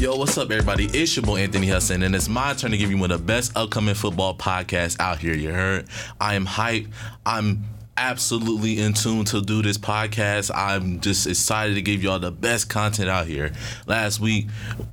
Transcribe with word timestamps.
Yo, 0.00 0.16
what's 0.16 0.38
up, 0.38 0.50
everybody? 0.50 0.86
It's 0.94 1.14
your 1.14 1.26
boy 1.26 1.40
Anthony 1.40 1.66
Hudson, 1.66 2.02
and 2.04 2.14
it's 2.14 2.26
my 2.26 2.54
turn 2.54 2.70
to 2.70 2.78
give 2.78 2.90
you 2.90 2.96
one 2.96 3.10
of 3.10 3.20
the 3.20 3.26
best 3.26 3.54
upcoming 3.54 3.94
football 3.94 4.34
podcasts 4.34 4.98
out 4.98 5.18
here. 5.18 5.34
You 5.34 5.52
heard? 5.52 5.88
I 6.18 6.36
am 6.36 6.46
hype. 6.46 6.86
I'm 7.26 7.64
absolutely 8.00 8.80
in 8.80 8.94
tune 8.94 9.26
to 9.26 9.42
do 9.42 9.60
this 9.60 9.76
podcast. 9.76 10.50
I'm 10.54 11.00
just 11.00 11.26
excited 11.26 11.74
to 11.74 11.82
give 11.82 12.02
y'all 12.02 12.18
the 12.18 12.30
best 12.30 12.70
content 12.70 13.10
out 13.10 13.26
here. 13.26 13.52
Last 13.86 14.20
week, 14.20 14.46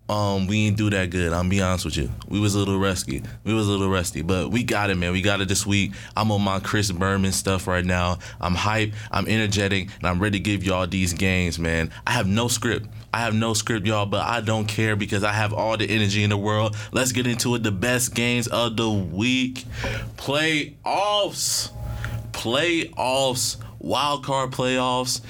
um, 0.09 0.45
we 0.45 0.65
didn't 0.65 0.77
do 0.77 0.89
that 0.89 1.09
good. 1.09 1.31
I'm 1.31 1.47
be 1.47 1.61
honest 1.61 1.85
with 1.85 1.95
you. 1.95 2.11
We 2.27 2.41
was 2.41 2.53
a 2.53 2.59
little 2.59 2.77
rusty. 2.77 3.23
We 3.45 3.53
was 3.53 3.65
a 3.67 3.71
little 3.71 3.89
rusty, 3.89 4.23
but 4.23 4.51
we 4.51 4.61
got 4.61 4.89
it, 4.89 4.95
man. 4.95 5.13
We 5.13 5.21
got 5.21 5.39
it 5.39 5.47
this 5.47 5.65
week. 5.65 5.93
I'm 6.17 6.31
on 6.31 6.41
my 6.41 6.59
Chris 6.59 6.91
Berman 6.91 7.31
stuff 7.31 7.65
right 7.65 7.85
now. 7.85 8.19
I'm 8.41 8.55
hype. 8.55 8.91
I'm 9.09 9.25
energetic, 9.27 9.87
and 9.99 10.05
I'm 10.05 10.19
ready 10.19 10.37
to 10.37 10.43
give 10.43 10.65
y'all 10.65 10.85
these 10.85 11.13
games, 11.13 11.57
man. 11.57 11.91
I 12.05 12.11
have 12.11 12.27
no 12.27 12.49
script. 12.49 12.87
I 13.13 13.21
have 13.21 13.33
no 13.33 13.53
script, 13.53 13.87
y'all, 13.87 14.05
but 14.05 14.25
I 14.25 14.41
don't 14.41 14.67
care 14.67 14.97
because 14.97 15.23
I 15.23 15.31
have 15.31 15.53
all 15.53 15.77
the 15.77 15.89
energy 15.89 16.25
in 16.25 16.29
the 16.29 16.37
world. 16.37 16.75
Let's 16.91 17.13
get 17.13 17.25
into 17.25 17.55
it. 17.55 17.63
The 17.63 17.71
best 17.71 18.13
games 18.13 18.47
of 18.47 18.75
the 18.75 18.91
week. 18.91 19.63
Playoffs. 20.17 21.71
Playoffs. 22.37 23.57
Wild 23.79 24.23
card 24.23 24.51
playoffs. 24.51 25.21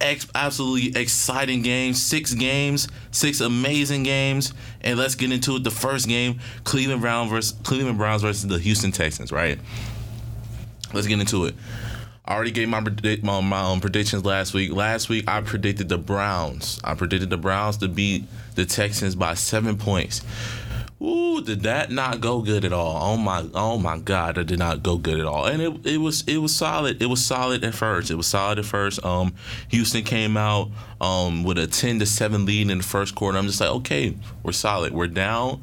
Ex- 0.00 0.26
absolutely 0.34 1.00
exciting 1.00 1.62
games. 1.62 2.02
Six 2.02 2.34
games, 2.34 2.88
six 3.12 3.40
amazing 3.40 4.02
games, 4.02 4.52
and 4.80 4.98
let's 4.98 5.14
get 5.14 5.30
into 5.30 5.54
it. 5.56 5.62
The 5.62 5.70
first 5.70 6.08
game, 6.08 6.40
Cleveland 6.64 7.02
Browns 7.02 7.30
versus 7.30 7.56
Cleveland 7.62 7.98
Browns 7.98 8.22
versus 8.22 8.46
the 8.46 8.58
Houston 8.58 8.90
Texans. 8.90 9.30
Right. 9.30 9.58
Let's 10.92 11.06
get 11.06 11.20
into 11.20 11.44
it. 11.44 11.54
I 12.24 12.34
already 12.34 12.50
gave 12.50 12.68
my 12.68 12.80
predict 12.80 13.24
my, 13.24 13.40
my 13.40 13.60
um, 13.60 13.80
predictions 13.80 14.24
last 14.24 14.54
week. 14.54 14.72
Last 14.72 15.08
week 15.08 15.28
I 15.28 15.40
predicted 15.40 15.88
the 15.88 15.98
Browns. 15.98 16.80
I 16.82 16.94
predicted 16.94 17.30
the 17.30 17.36
Browns 17.36 17.76
to 17.78 17.88
beat 17.88 18.24
the 18.54 18.64
Texans 18.64 19.14
by 19.14 19.34
seven 19.34 19.76
points. 19.76 20.22
Ooh, 21.02 21.40
did 21.42 21.62
that 21.62 21.90
not 21.90 22.20
go 22.20 22.42
good 22.42 22.64
at 22.64 22.72
all? 22.72 22.96
Oh 23.02 23.16
my, 23.16 23.44
oh 23.54 23.76
my 23.76 23.98
God, 23.98 24.36
that 24.36 24.44
did 24.44 24.60
not 24.60 24.84
go 24.84 24.98
good 24.98 25.18
at 25.18 25.26
all. 25.26 25.46
And 25.46 25.60
it, 25.60 25.86
it 25.86 25.96
was 25.96 26.22
it 26.28 26.36
was 26.36 26.54
solid. 26.54 27.02
It 27.02 27.06
was 27.06 27.24
solid 27.24 27.64
at 27.64 27.74
first. 27.74 28.10
It 28.10 28.14
was 28.14 28.28
solid 28.28 28.60
at 28.60 28.64
first. 28.64 29.04
Um, 29.04 29.34
Houston 29.70 30.04
came 30.04 30.36
out 30.36 30.70
um 31.00 31.42
with 31.42 31.58
a 31.58 31.66
ten 31.66 31.98
to 31.98 32.06
seven 32.06 32.46
lead 32.46 32.70
in 32.70 32.78
the 32.78 32.84
first 32.84 33.16
quarter. 33.16 33.36
I'm 33.36 33.46
just 33.46 33.60
like, 33.60 33.70
okay, 33.70 34.14
we're 34.44 34.52
solid. 34.52 34.92
We're 34.92 35.08
down. 35.08 35.62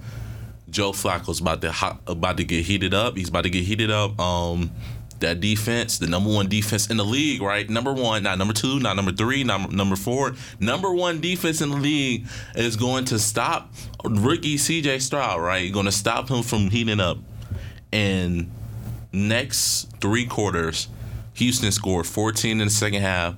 Joe 0.69 0.91
Flacco's 0.91 1.39
about 1.39 1.61
to 1.61 1.71
hot, 1.71 2.01
about 2.05 2.37
to 2.37 2.43
get 2.43 2.65
heated 2.65 2.93
up. 2.93 3.15
He's 3.15 3.29
about 3.29 3.43
to 3.43 3.49
get 3.49 3.63
heated 3.63 3.91
up. 3.91 4.19
Um, 4.19 4.71
that 5.20 5.39
defense, 5.39 5.98
the 5.98 6.08
number 6.08 6.30
one 6.30 6.48
defense 6.48 6.89
in 6.89 6.98
the 6.98 7.06
league, 7.06 7.42
right? 7.42 7.70
Number 7.70 7.94
one, 7.94 8.23
not 8.23 8.38
number 8.38 8.53
two, 8.53 8.80
not 8.80 8.95
number 8.95 9.12
three, 9.12 9.44
not 9.44 9.72
number 9.72 9.95
four. 9.95 10.36
Number 10.59 10.94
one 10.94 11.22
defense 11.22 11.62
in 11.62 11.70
the 11.70 11.78
league 11.78 12.25
is 12.56 12.75
going 12.75 13.06
to 13.06 13.20
stop 13.20 13.73
rookie 14.03 14.58
CJ 14.58 15.02
Stroud, 15.02 15.42
right? 15.42 15.72
Going 15.72 15.86
to 15.86 15.92
stop 15.92 16.30
him 16.30 16.44
from 16.44 16.70
heating 16.70 17.00
up. 17.00 17.17
And 17.92 18.52
next 19.12 19.90
three 20.00 20.25
quarters, 20.25 20.88
Houston 21.34 21.72
scored 21.72 22.06
14 22.06 22.59
in 22.62 22.67
the 22.67 22.73
second 22.73 23.02
half, 23.02 23.36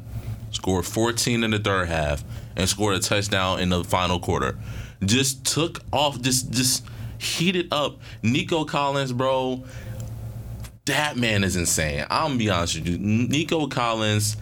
scored 0.51 0.85
14 0.85 1.43
in 1.43 1.51
the 1.51 1.59
third 1.59 1.87
half, 1.87 2.23
and 2.55 2.67
scored 2.67 2.95
a 2.95 2.99
touchdown 2.99 3.59
in 3.59 3.69
the 3.69 3.83
final 3.83 4.19
quarter. 4.19 4.57
Just 5.03 5.45
took 5.45 5.79
off, 5.91 6.21
just 6.21 6.51
just 6.51 6.85
heated 7.17 7.71
up. 7.71 7.99
Nico 8.23 8.65
Collins, 8.65 9.13
bro 9.13 9.63
that 10.91 11.15
man 11.15 11.43
is 11.43 11.55
insane. 11.55 12.05
I'm 12.09 12.31
gonna 12.31 12.37
be 12.37 12.49
honest 12.49 12.75
with 12.75 12.87
you. 12.87 12.97
Nico 12.97 13.67
Collins, 13.67 14.35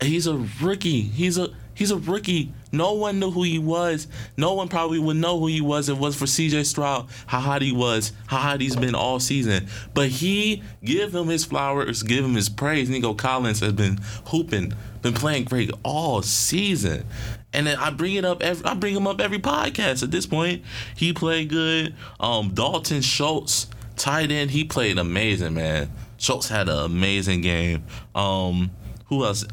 he's 0.00 0.26
a 0.26 0.46
rookie. 0.62 1.02
He's 1.02 1.36
a 1.36 1.50
he's 1.74 1.90
a 1.90 1.98
rookie. 1.98 2.52
No 2.72 2.94
one 2.94 3.20
knew 3.20 3.30
who 3.30 3.42
he 3.42 3.58
was. 3.58 4.08
No 4.36 4.54
one 4.54 4.68
probably 4.68 4.98
would 4.98 5.18
know 5.18 5.38
who 5.38 5.46
he 5.46 5.60
was 5.60 5.88
if 5.88 5.98
it 5.98 6.00
was 6.00 6.16
for 6.16 6.24
CJ 6.24 6.64
Stroud, 6.64 7.08
how 7.26 7.40
hot 7.40 7.60
he 7.60 7.70
was, 7.70 8.12
how 8.26 8.38
hot 8.38 8.62
he's 8.62 8.76
been 8.76 8.94
all 8.94 9.20
season. 9.20 9.66
But 9.92 10.08
he 10.08 10.62
give 10.82 11.14
him 11.14 11.28
his 11.28 11.44
flowers, 11.44 12.02
give 12.02 12.24
him 12.24 12.34
his 12.34 12.48
praise. 12.48 12.88
Nico 12.88 13.12
Collins 13.12 13.60
has 13.60 13.74
been 13.74 14.00
hooping, 14.28 14.72
been 15.02 15.14
playing 15.14 15.44
great 15.44 15.70
all 15.82 16.22
season. 16.22 17.04
And 17.52 17.66
then 17.66 17.78
I 17.78 17.90
bring 17.90 18.14
it 18.14 18.24
up 18.24 18.42
every 18.42 18.64
I 18.64 18.74
bring 18.74 18.96
him 18.96 19.06
up 19.06 19.20
every 19.20 19.38
podcast 19.38 20.02
at 20.02 20.10
this 20.10 20.26
point. 20.26 20.62
He 20.96 21.12
played 21.12 21.50
good. 21.50 21.94
Um 22.18 22.54
Dalton 22.54 23.02
Schultz 23.02 23.68
tight 23.96 24.30
end, 24.30 24.50
he 24.50 24.64
played 24.64 24.98
amazing, 24.98 25.54
man. 25.54 25.90
Schultz 26.18 26.48
had 26.48 26.68
an 26.68 26.78
amazing 26.78 27.40
game. 27.40 27.84
Um, 28.14 28.70
who 29.06 29.24
else? 29.24 29.44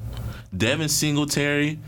Devin 0.55 0.89
Singletary, 0.89 1.79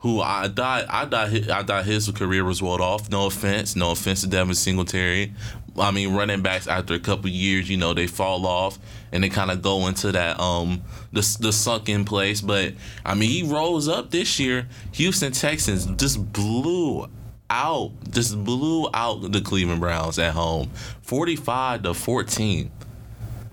who 0.00 0.20
I 0.20 0.48
thought 0.48 0.86
I 0.88 1.06
thought 1.06 1.50
I 1.50 1.62
thought 1.62 1.84
his 1.84 2.10
career 2.10 2.44
was 2.44 2.60
rolled 2.60 2.80
off. 2.80 3.10
No 3.10 3.26
offense, 3.26 3.76
no 3.76 3.92
offense 3.92 4.22
to 4.22 4.26
Devin 4.26 4.54
Singletary. 4.54 5.32
I 5.78 5.92
mean, 5.92 6.14
running 6.14 6.42
backs 6.42 6.66
after 6.66 6.94
a 6.94 6.98
couple 6.98 7.30
years, 7.30 7.70
you 7.70 7.76
know, 7.76 7.94
they 7.94 8.06
fall 8.08 8.44
off 8.46 8.78
and 9.12 9.22
they 9.22 9.28
kind 9.28 9.50
of 9.50 9.62
go 9.62 9.86
into 9.86 10.12
that 10.12 10.40
um 10.40 10.82
the 11.12 11.36
the 11.40 11.52
sunken 11.52 12.04
place. 12.04 12.40
But 12.40 12.74
I 13.04 13.14
mean, 13.14 13.30
he 13.30 13.42
rose 13.42 13.88
up 13.88 14.10
this 14.10 14.40
year. 14.40 14.66
Houston 14.92 15.32
Texans 15.32 15.86
just 15.96 16.32
blew 16.32 17.08
out, 17.50 17.92
just 18.10 18.42
blew 18.42 18.88
out 18.94 19.32
the 19.32 19.40
Cleveland 19.40 19.80
Browns 19.80 20.18
at 20.18 20.32
home, 20.32 20.70
45 21.02 21.82
to 21.82 21.94
14. 21.94 22.70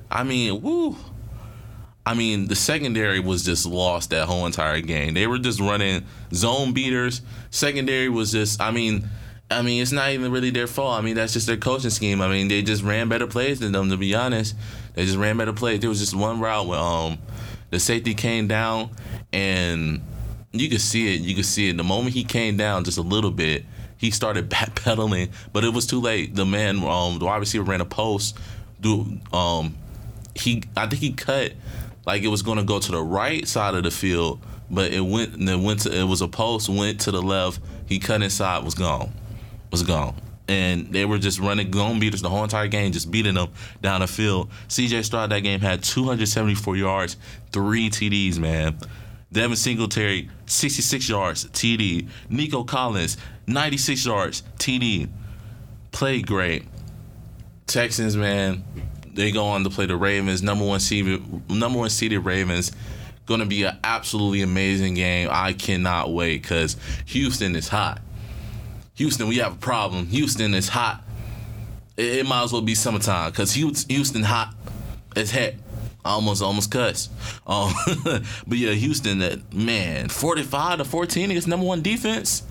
I 0.10 0.24
mean, 0.24 0.62
woo. 0.62 0.96
I 2.06 2.14
mean, 2.14 2.48
the 2.48 2.56
secondary 2.56 3.20
was 3.20 3.44
just 3.44 3.66
lost 3.66 4.12
that 4.12 4.28
whole 4.28 4.46
entire 4.46 4.80
game. 4.80 5.14
They 5.14 5.28
were 5.28 5.40
just 5.40 5.60
running 5.60 6.06
zone 6.34 6.74
beaters. 6.74 7.22
Secondary 7.50 8.08
was 8.08 8.32
just, 8.32 8.62
I 8.62 8.72
mean, 8.72 9.10
I 9.50 9.62
mean, 9.62 9.82
it's 9.82 9.92
not 9.92 10.12
even 10.12 10.32
really 10.32 10.50
their 10.50 10.68
fault. 10.68 10.98
I 10.98 11.02
mean, 11.02 11.16
that's 11.16 11.34
just 11.34 11.48
their 11.48 11.58
coaching 11.58 11.90
scheme. 11.90 12.22
I 12.22 12.28
mean, 12.28 12.48
they 12.48 12.62
just 12.62 12.84
ran 12.84 13.10
better 13.10 13.28
plays 13.28 13.60
than 13.60 13.72
them. 13.72 13.90
To 13.90 13.98
be 13.98 14.14
honest, 14.16 14.56
they 14.94 15.06
just 15.06 15.18
ran 15.18 15.38
better 15.38 15.54
plays. 15.54 15.80
There 15.80 15.90
was 15.90 16.00
just 16.00 16.16
one 16.16 16.40
route 16.40 16.68
where 16.68 16.80
um, 16.80 17.18
the 17.70 17.80
safety 17.80 18.14
came 18.14 18.48
down, 18.48 18.90
and 19.32 20.02
you 20.52 20.70
could 20.70 20.82
see 20.82 21.16
it. 21.16 21.22
You 21.22 21.36
could 21.36 21.46
see 21.46 21.70
it. 21.70 21.78
The 21.78 21.84
moment 21.84 22.14
he 22.14 22.24
came 22.24 22.58
down 22.58 22.84
just 22.84 22.98
a 22.98 23.02
little 23.02 23.32
bit, 23.32 23.66
he 23.98 24.12
started 24.12 24.50
backpedaling, 24.50 25.32
but 25.54 25.64
it 25.64 25.74
was 25.74 25.86
too 25.86 26.00
late. 26.00 26.36
The 26.36 26.46
man, 26.46 26.84
um, 26.84 27.20
the 27.20 27.26
wide 27.26 27.38
receiver 27.38 27.64
ran 27.64 27.82
a 27.82 27.86
post. 27.86 28.38
Do 28.80 29.20
um, 29.34 29.76
he? 30.36 30.64
I 30.76 30.88
think 30.88 31.02
he 31.02 31.14
cut 31.14 31.54
like 32.06 32.24
it 32.24 32.28
was 32.28 32.42
going 32.42 32.58
to 32.58 32.64
go 32.64 32.80
to 32.80 32.92
the 32.92 33.02
right 33.02 33.48
side 33.48 33.76
of 33.76 33.84
the 33.84 33.92
field, 33.92 34.40
but 34.70 34.92
it 34.92 35.02
went. 35.02 35.36
And 35.36 35.50
it 35.50 35.60
went 35.60 35.82
to. 35.82 35.94
It 35.96 36.06
was 36.06 36.22
a 36.22 36.28
post. 36.28 36.70
Went 36.70 37.02
to 37.02 37.12
the 37.12 37.22
left. 37.22 37.60
He 37.86 38.00
cut 38.00 38.22
inside. 38.22 38.64
Was 38.64 38.76
gone. 38.76 39.12
Was 39.72 39.84
gone. 39.84 40.16
And 40.48 40.94
they 40.94 41.04
were 41.04 41.18
just 41.18 41.40
running 41.40 41.72
gone 41.72 42.00
beaters 42.00 42.22
the 42.22 42.30
whole 42.30 42.44
entire 42.44 42.70
game, 42.70 42.94
just 42.94 43.12
beating 43.12 43.34
them 43.34 43.50
down 43.82 44.00
the 44.00 44.08
field. 44.08 44.50
CJ 44.70 45.04
Stroud 45.04 45.30
that 45.32 45.42
game 45.42 45.60
had 45.60 45.84
274 45.84 46.78
yards, 46.78 47.18
three 47.52 47.90
TDs, 47.90 48.40
man. 48.40 48.78
Devin 49.32 49.58
Singletary, 49.58 50.30
66 50.46 51.10
yards, 51.10 51.46
TD. 51.46 52.08
Nico 52.30 52.64
Collins, 52.64 53.18
96 53.46 54.06
yards, 54.06 54.44
TD. 54.58 55.10
Played 55.92 56.28
great. 56.28 56.66
Texans, 57.66 58.16
man, 58.16 58.64
they 59.14 59.32
go 59.32 59.46
on 59.46 59.64
to 59.64 59.70
play 59.70 59.86
the 59.86 59.98
Ravens, 59.98 60.42
number 60.42 60.66
one 60.66 60.80
seeded, 60.80 61.50
number 61.50 61.80
one 61.80 61.90
seeded 61.90 62.24
Ravens. 62.24 62.72
Going 63.26 63.42
to 63.42 63.46
be 63.46 63.64
an 63.64 63.78
absolutely 63.84 64.42
amazing 64.42 64.94
game. 64.94 65.28
I 65.30 65.52
cannot 65.52 66.14
wait 66.14 66.42
because 66.42 66.78
Houston 67.08 67.58
is 67.58 67.68
hot. 67.68 68.02
Houston, 68.96 69.28
we 69.28 69.38
have 69.38 69.54
a 69.54 69.58
problem. 69.58 70.06
Houston 70.08 70.54
is 70.54 70.70
hot. 70.70 71.04
It, 71.98 72.20
it 72.20 72.26
might 72.26 72.44
as 72.44 72.54
well 72.54 72.62
be 72.62 72.74
summertime 72.74 73.32
because 73.32 73.52
Houston 73.54 74.24
hot 74.24 74.56
as 75.16 75.32
heck. 75.32 75.56
I 76.08 76.12
almost 76.12 76.42
almost 76.42 76.72
cussed. 76.72 77.12
Um, 77.46 77.74
but 78.48 78.58
yeah, 78.58 78.72
Houston, 78.72 79.20
that 79.20 79.54
man, 79.54 80.08
45 80.08 80.78
to 80.78 80.86
14 80.86 81.32
against 81.32 81.50
number 81.50 81.66
one 81.66 81.82
defense. 81.82 82.44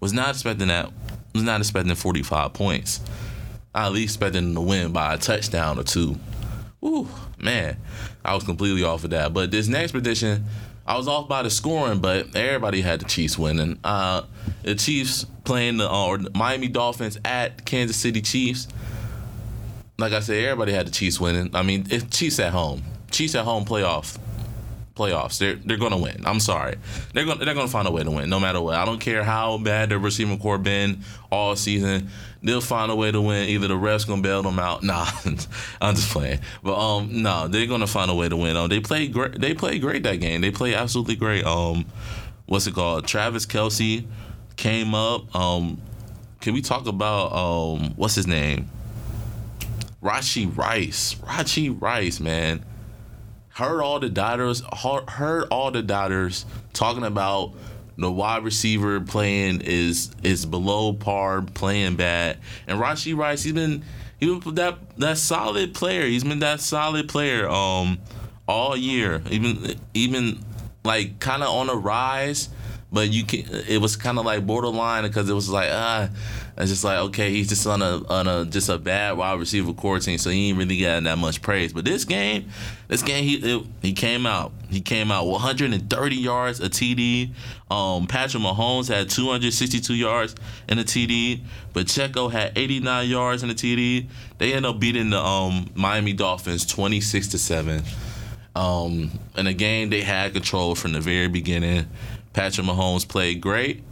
Was 0.00 0.12
not 0.12 0.30
expecting 0.30 0.68
that. 0.68 0.92
Was 1.34 1.42
not 1.42 1.60
expecting 1.60 1.94
45 1.94 2.52
points. 2.52 3.00
I 3.74 3.86
at 3.86 3.92
least 3.92 4.16
expecting 4.16 4.44
them 4.44 4.54
to 4.56 4.60
win 4.60 4.92
by 4.92 5.14
a 5.14 5.18
touchdown 5.18 5.78
or 5.78 5.84
two. 5.84 6.18
Ooh, 6.84 7.08
man, 7.38 7.78
I 8.22 8.34
was 8.34 8.44
completely 8.44 8.84
off 8.84 9.04
of 9.04 9.10
that. 9.10 9.32
But 9.32 9.50
this 9.50 9.68
next 9.68 9.92
prediction, 9.92 10.44
I 10.86 10.98
was 10.98 11.08
off 11.08 11.28
by 11.28 11.42
the 11.42 11.50
scoring, 11.50 12.00
but 12.00 12.36
everybody 12.36 12.82
had 12.82 13.00
the 13.00 13.06
Chiefs 13.06 13.38
winning. 13.38 13.78
Uh, 13.82 14.22
the 14.64 14.74
Chiefs 14.74 15.24
playing 15.44 15.78
the 15.78 15.90
uh, 15.90 16.18
Miami 16.34 16.68
Dolphins 16.68 17.18
at 17.24 17.64
Kansas 17.64 17.96
City 17.96 18.20
Chiefs. 18.20 18.68
Like 19.98 20.12
I 20.12 20.20
said, 20.20 20.44
everybody 20.44 20.72
had 20.72 20.86
the 20.86 20.90
Chiefs 20.90 21.18
winning. 21.18 21.56
I 21.56 21.62
mean, 21.62 21.86
if 21.90 22.10
Chiefs 22.10 22.38
at 22.38 22.52
home, 22.52 22.82
Chiefs 23.10 23.34
at 23.34 23.44
home 23.44 23.64
playoff 23.64 24.18
playoffs. 24.98 25.38
They're 25.38 25.54
they're 25.54 25.76
gonna 25.78 25.96
win. 25.96 26.24
I'm 26.26 26.40
sorry. 26.40 26.76
They're 27.14 27.24
gonna 27.24 27.44
they're 27.44 27.54
gonna 27.54 27.68
find 27.68 27.86
a 27.86 27.90
way 27.90 28.02
to 28.02 28.10
win, 28.10 28.28
no 28.28 28.40
matter 28.40 28.60
what. 28.60 28.74
I 28.74 28.84
don't 28.84 28.98
care 28.98 29.22
how 29.22 29.56
bad 29.58 29.90
their 29.90 29.98
receiving 29.98 30.38
corps 30.38 30.58
been 30.58 31.02
all 31.30 31.54
season. 31.56 32.10
They'll 32.42 32.60
find 32.60 32.90
a 32.90 32.96
way 32.96 33.10
to 33.12 33.20
win. 33.20 33.48
Either 33.48 33.68
the 33.68 33.74
refs 33.74 34.06
gonna 34.06 34.22
bail 34.22 34.42
them 34.42 34.58
out. 34.58 34.82
Nah, 34.88 35.06
I'm 35.82 35.94
just 35.94 36.10
playing. 36.10 36.40
But 36.62 36.78
um, 36.78 37.22
no, 37.22 37.46
they're 37.46 37.66
gonna 37.66 37.86
find 37.86 38.10
a 38.10 38.14
way 38.14 38.28
to 38.28 38.36
win. 38.36 38.56
Um, 38.56 38.68
they 38.68 38.80
played 38.80 39.12
great. 39.12 39.38
They 39.38 39.54
played 39.54 39.80
great 39.82 40.02
that 40.04 40.16
game. 40.16 40.40
They 40.40 40.50
played 40.50 40.74
absolutely 40.74 41.16
great. 41.16 41.44
Um, 41.44 41.84
what's 42.46 42.66
it 42.66 42.74
called? 42.74 43.06
Travis 43.06 43.46
Kelce 43.46 44.06
came 44.56 44.94
up. 44.94 45.34
Um, 45.36 45.80
can 46.40 46.54
we 46.54 46.62
talk 46.62 46.86
about 46.86 47.32
um 47.32 47.92
what's 47.96 48.14
his 48.14 48.26
name? 48.26 48.70
Rashee 50.02 50.56
Rice. 50.56 51.16
Rashee 51.16 51.80
Rice, 51.80 52.18
man. 52.20 52.64
Heard 53.58 53.82
all 53.82 53.98
the 53.98 54.08
doubters. 54.08 54.62
Heard 55.08 55.48
all 55.50 55.72
the 55.72 55.82
doubters 55.82 56.46
talking 56.74 57.02
about 57.02 57.54
the 57.96 58.08
wide 58.08 58.44
receiver 58.44 59.00
playing 59.00 59.62
is 59.62 60.12
is 60.22 60.46
below 60.46 60.92
par, 60.92 61.42
playing 61.42 61.96
bad. 61.96 62.38
And 62.68 62.80
Rashee 62.80 63.16
Rice, 63.16 63.42
he's 63.42 63.52
been 63.52 63.82
he 64.20 64.26
been 64.26 64.54
that 64.54 64.78
that 64.98 65.18
solid 65.18 65.74
player. 65.74 66.06
He's 66.06 66.22
been 66.22 66.38
that 66.38 66.60
solid 66.60 67.08
player 67.08 67.48
um 67.48 67.98
all 68.46 68.76
year. 68.76 69.22
Even 69.28 69.74
even 69.92 70.38
like 70.84 71.18
kind 71.18 71.42
of 71.42 71.48
on 71.48 71.68
a 71.68 71.74
rise 71.74 72.50
but 72.90 73.10
you 73.10 73.24
can 73.24 73.44
it 73.68 73.80
was 73.80 73.96
kind 73.96 74.18
of 74.18 74.24
like 74.24 74.46
borderline 74.46 75.02
because 75.02 75.28
it 75.28 75.34
was 75.34 75.50
like 75.50 75.68
ah 75.70 76.08
it's 76.56 76.70
just 76.70 76.84
like 76.84 76.98
okay 76.98 77.30
he's 77.30 77.48
just 77.48 77.66
on 77.66 77.82
a 77.82 78.02
on 78.08 78.26
a 78.26 78.44
just 78.46 78.68
a 78.68 78.78
bad 78.78 79.16
wide 79.16 79.38
receiver 79.38 79.72
corps 79.72 80.00
team 80.00 80.18
so 80.18 80.30
he 80.30 80.48
ain't 80.48 80.58
really 80.58 80.76
getting 80.76 81.04
that 81.04 81.18
much 81.18 81.40
praise. 81.42 81.72
But 81.72 81.84
this 81.84 82.04
game 82.04 82.48
this 82.88 83.02
game 83.02 83.24
he 83.24 83.34
it, 83.36 83.66
he 83.82 83.92
came 83.92 84.26
out. 84.26 84.52
He 84.70 84.80
came 84.80 85.10
out 85.10 85.26
130 85.26 86.16
yards 86.16 86.60
a 86.60 86.68
TD 86.68 87.30
um 87.70 88.06
Patrick 88.06 88.42
Mahomes 88.42 88.88
had 88.88 89.10
262 89.10 89.94
yards 89.94 90.34
in 90.68 90.78
a 90.78 90.84
TD 90.84 91.40
Pacheco 91.74 92.28
had 92.28 92.56
89 92.56 93.08
yards 93.08 93.42
in 93.42 93.50
a 93.50 93.54
TD 93.54 94.06
they 94.38 94.52
end 94.52 94.66
up 94.66 94.80
beating 94.80 95.10
the 95.10 95.18
um 95.18 95.70
Miami 95.74 96.12
Dolphins 96.12 96.66
26 96.66 97.28
to 97.28 97.38
7 97.38 97.82
um 98.56 99.10
in 99.36 99.46
a 99.46 99.54
game 99.54 99.90
they 99.90 100.02
had 100.02 100.32
control 100.32 100.74
from 100.74 100.92
the 100.92 101.00
very 101.00 101.28
beginning 101.28 101.86
Patrick 102.38 102.68
Mahomes 102.68 103.06
played 103.06 103.40
great. 103.40 103.82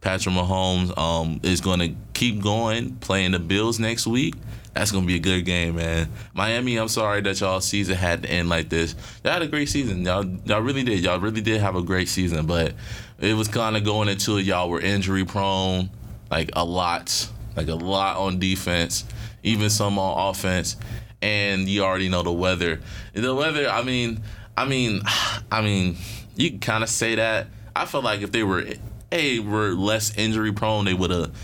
Patrick 0.00 0.34
Mahomes 0.34 0.98
um, 0.98 1.38
is 1.44 1.60
going 1.60 1.78
to 1.78 1.94
keep 2.12 2.42
going, 2.42 2.96
playing 2.96 3.30
the 3.30 3.38
Bills 3.38 3.78
next 3.78 4.04
week. 4.04 4.34
That's 4.74 4.90
going 4.90 5.04
to 5.04 5.06
be 5.06 5.14
a 5.14 5.20
good 5.20 5.44
game, 5.44 5.76
man. 5.76 6.08
Miami, 6.34 6.76
I'm 6.76 6.88
sorry 6.88 7.20
that 7.20 7.38
y'all 7.38 7.60
season 7.60 7.94
had 7.94 8.24
to 8.24 8.28
end 8.28 8.48
like 8.48 8.68
this. 8.68 8.96
Y'all 9.22 9.34
had 9.34 9.42
a 9.42 9.46
great 9.46 9.68
season. 9.68 10.04
Y'all, 10.04 10.24
y'all 10.44 10.60
really 10.60 10.82
did. 10.82 11.04
Y'all 11.04 11.20
really 11.20 11.40
did 11.40 11.60
have 11.60 11.76
a 11.76 11.82
great 11.82 12.08
season, 12.08 12.46
but 12.46 12.74
it 13.20 13.34
was 13.34 13.46
kind 13.46 13.76
of 13.76 13.84
going 13.84 14.08
into 14.08 14.40
y'all 14.40 14.68
were 14.68 14.80
injury 14.80 15.24
prone, 15.24 15.88
like 16.32 16.50
a 16.54 16.64
lot, 16.64 17.30
like 17.56 17.68
a 17.68 17.76
lot 17.76 18.16
on 18.16 18.40
defense, 18.40 19.04
even 19.44 19.70
some 19.70 20.00
on 20.00 20.30
offense, 20.30 20.74
and 21.22 21.68
you 21.68 21.84
already 21.84 22.08
know 22.08 22.24
the 22.24 22.32
weather. 22.32 22.80
The 23.12 23.32
weather, 23.32 23.68
I 23.68 23.84
mean, 23.84 24.20
I 24.56 24.66
mean, 24.66 25.02
I 25.52 25.62
mean 25.62 25.96
you 26.36 26.50
can 26.50 26.60
kind 26.60 26.82
of 26.82 26.90
say 26.90 27.14
that. 27.14 27.46
I 27.74 27.86
feel 27.86 28.02
like 28.02 28.20
if 28.22 28.32
they 28.32 28.42
were 28.42 28.64
a 29.10 29.38
were 29.40 29.72
less 29.72 30.16
injury 30.16 30.52
prone, 30.52 30.84
they 30.84 30.94
would 30.94 31.10
have 31.10 31.34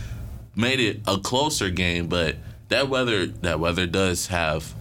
made 0.56 0.80
it 0.80 1.00
a 1.06 1.18
closer 1.18 1.70
game. 1.70 2.08
But 2.08 2.36
that 2.68 2.88
weather 2.88 3.26
that 3.26 3.60
weather 3.60 3.86
does 3.86 4.28
have 4.28 4.74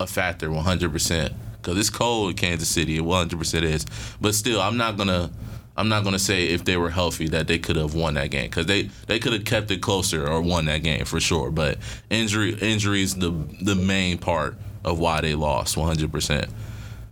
a 0.00 0.06
factor 0.06 0.50
100 0.50 0.92
percent 0.92 1.32
because 1.56 1.78
it's 1.78 1.90
cold 1.90 2.30
in 2.30 2.36
Kansas 2.36 2.68
City. 2.68 2.96
It 2.96 3.02
100 3.02 3.38
percent 3.38 3.64
is. 3.64 3.86
But 4.20 4.34
still, 4.34 4.60
I'm 4.60 4.76
not 4.76 4.96
gonna. 4.96 5.30
I'm 5.76 5.88
not 5.88 6.04
gonna 6.04 6.20
say 6.20 6.50
if 6.50 6.64
they 6.64 6.76
were 6.76 6.90
healthy 6.90 7.26
that 7.28 7.48
they 7.48 7.58
could 7.58 7.74
have 7.74 7.94
won 7.96 8.14
that 8.14 8.30
game 8.30 8.48
because 8.48 8.66
they, 8.66 8.90
they 9.08 9.18
could 9.18 9.32
have 9.32 9.44
kept 9.44 9.72
it 9.72 9.82
closer 9.82 10.24
or 10.24 10.40
won 10.40 10.66
that 10.66 10.84
game 10.84 11.04
for 11.04 11.18
sure. 11.18 11.50
But 11.50 11.78
injury 12.10 12.54
injuries 12.54 13.16
the 13.16 13.32
the 13.60 13.74
main 13.74 14.18
part 14.18 14.56
of 14.84 15.00
why 15.00 15.20
they 15.20 15.34
lost 15.34 15.76
100 15.76 16.12
percent. 16.12 16.48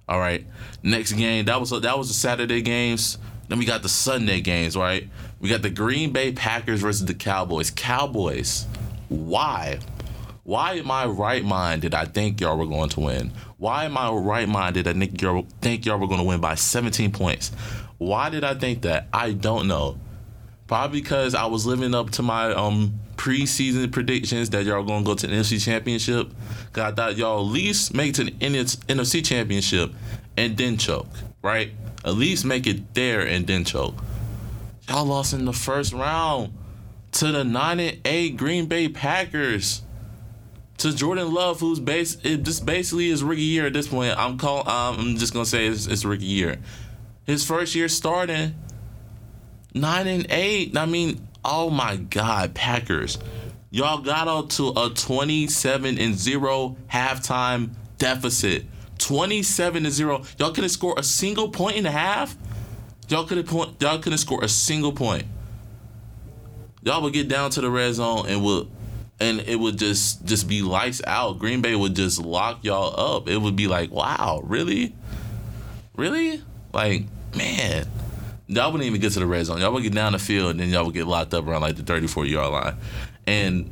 All 0.09 0.19
right. 0.19 0.47
Next 0.83 1.13
game, 1.13 1.45
that 1.47 1.61
was 1.61 1.71
that 1.71 1.99
was 1.99 2.09
the 2.09 2.15
Saturday 2.15 2.63
games. 2.63 3.19
Then 3.49 3.59
we 3.59 3.65
got 3.65 3.83
the 3.83 3.89
Sunday 3.89 4.41
games, 4.41 4.77
right? 4.77 5.09
We 5.41 5.49
got 5.49 5.63
the 5.63 5.71
Green 5.71 6.13
Bay 6.13 6.33
Packers 6.33 6.81
versus 6.81 7.05
the 7.05 7.15
Cowboys. 7.15 7.71
Cowboys. 7.71 8.67
Why? 9.09 9.79
Why 10.45 10.75
in 10.75 10.87
my 10.87 11.07
right 11.07 11.45
mind 11.45 11.83
did 11.83 11.95
I 11.95 12.05
think 12.05 12.41
y'all 12.41 12.57
were 12.57 12.67
going 12.67 12.89
to 12.91 13.01
win? 13.01 13.33
Why 13.59 13.87
in 13.87 13.93
my 13.93 14.11
right 14.11 14.49
mind 14.49 14.75
did 14.75 14.89
I 14.89 14.93
think 14.93 15.21
y'all 15.21 15.47
think 15.61 15.87
y'all 15.87 15.99
were 15.99 16.09
going 16.09 16.21
to 16.21 16.27
win 16.27 16.41
by 16.41 16.57
17 16.57 17.13
points? 17.13 17.53
Why 17.99 18.31
did 18.31 18.43
I 18.43 18.55
think 18.55 18.83
that? 18.83 19.07
I 19.13 19.33
don't 19.33 19.69
know. 19.69 19.99
Probably 20.67 21.01
because 21.01 21.35
I 21.35 21.47
was 21.47 21.67
living 21.67 21.95
up 21.95 22.11
to 22.13 22.23
my 22.23 22.53
um 22.53 22.95
preseason 23.17 23.91
predictions 23.93 24.51
that 24.51 24.65
y'all 24.65 24.83
gonna 24.83 25.05
go 25.05 25.15
to 25.15 25.27
the 25.27 25.33
NFC 25.35 25.63
Championship. 25.63 26.31
Cause 26.73 26.85
I 26.85 26.93
thought 26.93 27.17
y'all 27.17 27.47
at 27.47 27.53
least 27.53 27.95
make 27.95 28.11
it 28.11 28.15
to 28.15 28.25
the 28.25 28.31
NFC 28.33 29.25
Championship 29.25 29.93
and 30.37 30.57
then 30.57 30.77
choke, 30.77 31.09
right? 31.43 31.73
At 32.05 32.15
least 32.15 32.45
make 32.45 32.67
it 32.67 32.95
there 32.95 33.21
and 33.27 33.47
then 33.47 33.65
choke. 33.65 33.95
Y'all 34.89 35.05
lost 35.05 35.33
in 35.33 35.45
the 35.45 35.53
first 35.53 35.93
round 35.93 36.53
to 37.13 37.31
the 37.31 37.45
nine 37.45 37.79
and 37.81 37.99
eight 38.05 38.37
Green 38.37 38.67
Bay 38.67 38.89
Packers. 38.89 39.83
To 40.79 40.93
Jordan 40.93 41.33
Love, 41.33 41.61
who's 41.61 41.79
base 41.79 42.17
it 42.25 42.43
just 42.43 42.67
basically 42.67 43.09
his 43.09 43.23
rookie 43.23 43.43
year 43.43 43.67
at 43.67 43.73
this 43.73 43.87
point. 43.87 44.19
I'm 44.19 44.37
call 44.37 44.69
um, 44.69 44.99
I'm 44.99 45.17
just 45.17 45.33
gonna 45.33 45.47
say 45.47 45.67
it's, 45.67 45.87
it's 45.87 46.05
rookie 46.05 46.25
year. 46.25 46.59
His 47.25 47.45
first 47.47 47.77
year 47.77 47.89
starting 47.89 48.55
nine 49.75 50.09
and 50.09 50.27
eight. 50.31 50.77
I 50.77 50.87
mean, 50.87 51.29
oh 51.45 51.71
my 51.71 51.97
God, 51.97 52.55
Packers. 52.55 53.19
Y'all 53.71 54.03
got 54.03 54.29
out 54.29 54.51
to 54.51 54.69
a 54.77 54.91
27 54.91 55.99
and 55.99 56.15
0 56.15 56.77
halftime 56.91 57.71
deficit. 57.99 58.67
27 58.99 59.85
to 59.85 59.91
0. 59.91 60.23
Y'all 60.39 60.53
couldn't 60.53 60.71
score 60.71 60.95
a 60.99 61.03
single 61.03 61.49
point 61.49 61.77
in 61.77 61.87
a 61.87 61.91
half. 61.91 62.37
Y'all 63.09 63.25
couldn't 63.25 63.47
point 63.47 63.81
y'all 63.81 63.99
couldn't 63.99 64.19
score 64.19 64.45
a 64.45 64.49
single 64.49 64.93
point. 64.93 65.25
Y'all 66.83 67.03
would 67.03 67.13
get 67.13 67.29
down 67.29 67.51
to 67.51 67.61
the 67.61 67.71
red 67.71 67.95
zone 67.95 68.27
and 68.29 68.45
would 68.45 68.69
and 69.21 69.41
it 69.41 69.57
would 69.57 69.79
just 69.79 70.25
just 70.25 70.49
be 70.49 70.63
lights 70.63 71.01
out. 71.07 71.39
Green 71.39 71.61
Bay 71.63 71.75
would 71.75 71.97
just 71.97 72.19
lock 72.21 72.65
y'all 72.65 73.17
up. 73.17 73.29
It 73.29 73.39
would 73.39 73.57
be 73.57 73.69
like, 73.69 73.91
wow, 73.91 74.41
really? 74.45 74.95
Really? 75.97 76.43
Like, 76.73 77.05
man. 77.37 77.87
Y'all 78.53 78.71
wouldn't 78.71 78.87
even 78.87 79.01
get 79.01 79.13
to 79.13 79.19
the 79.19 79.27
red 79.27 79.47
zone. 79.47 79.61
Y'all 79.61 79.73
would 79.73 79.83
get 79.83 79.95
down 79.95 80.13
the 80.13 80.19
field 80.19 80.51
and 80.53 80.61
then 80.61 80.69
y'all 80.69 80.85
would 80.85 80.95
get 80.95 81.07
locked 81.07 81.35
up 81.35 81.47
around 81.47 81.63
like 81.63 81.77
the 81.77 81.83
34 81.83 82.27
yard 82.27 82.53
line. 82.53 82.77
And 83.27 83.71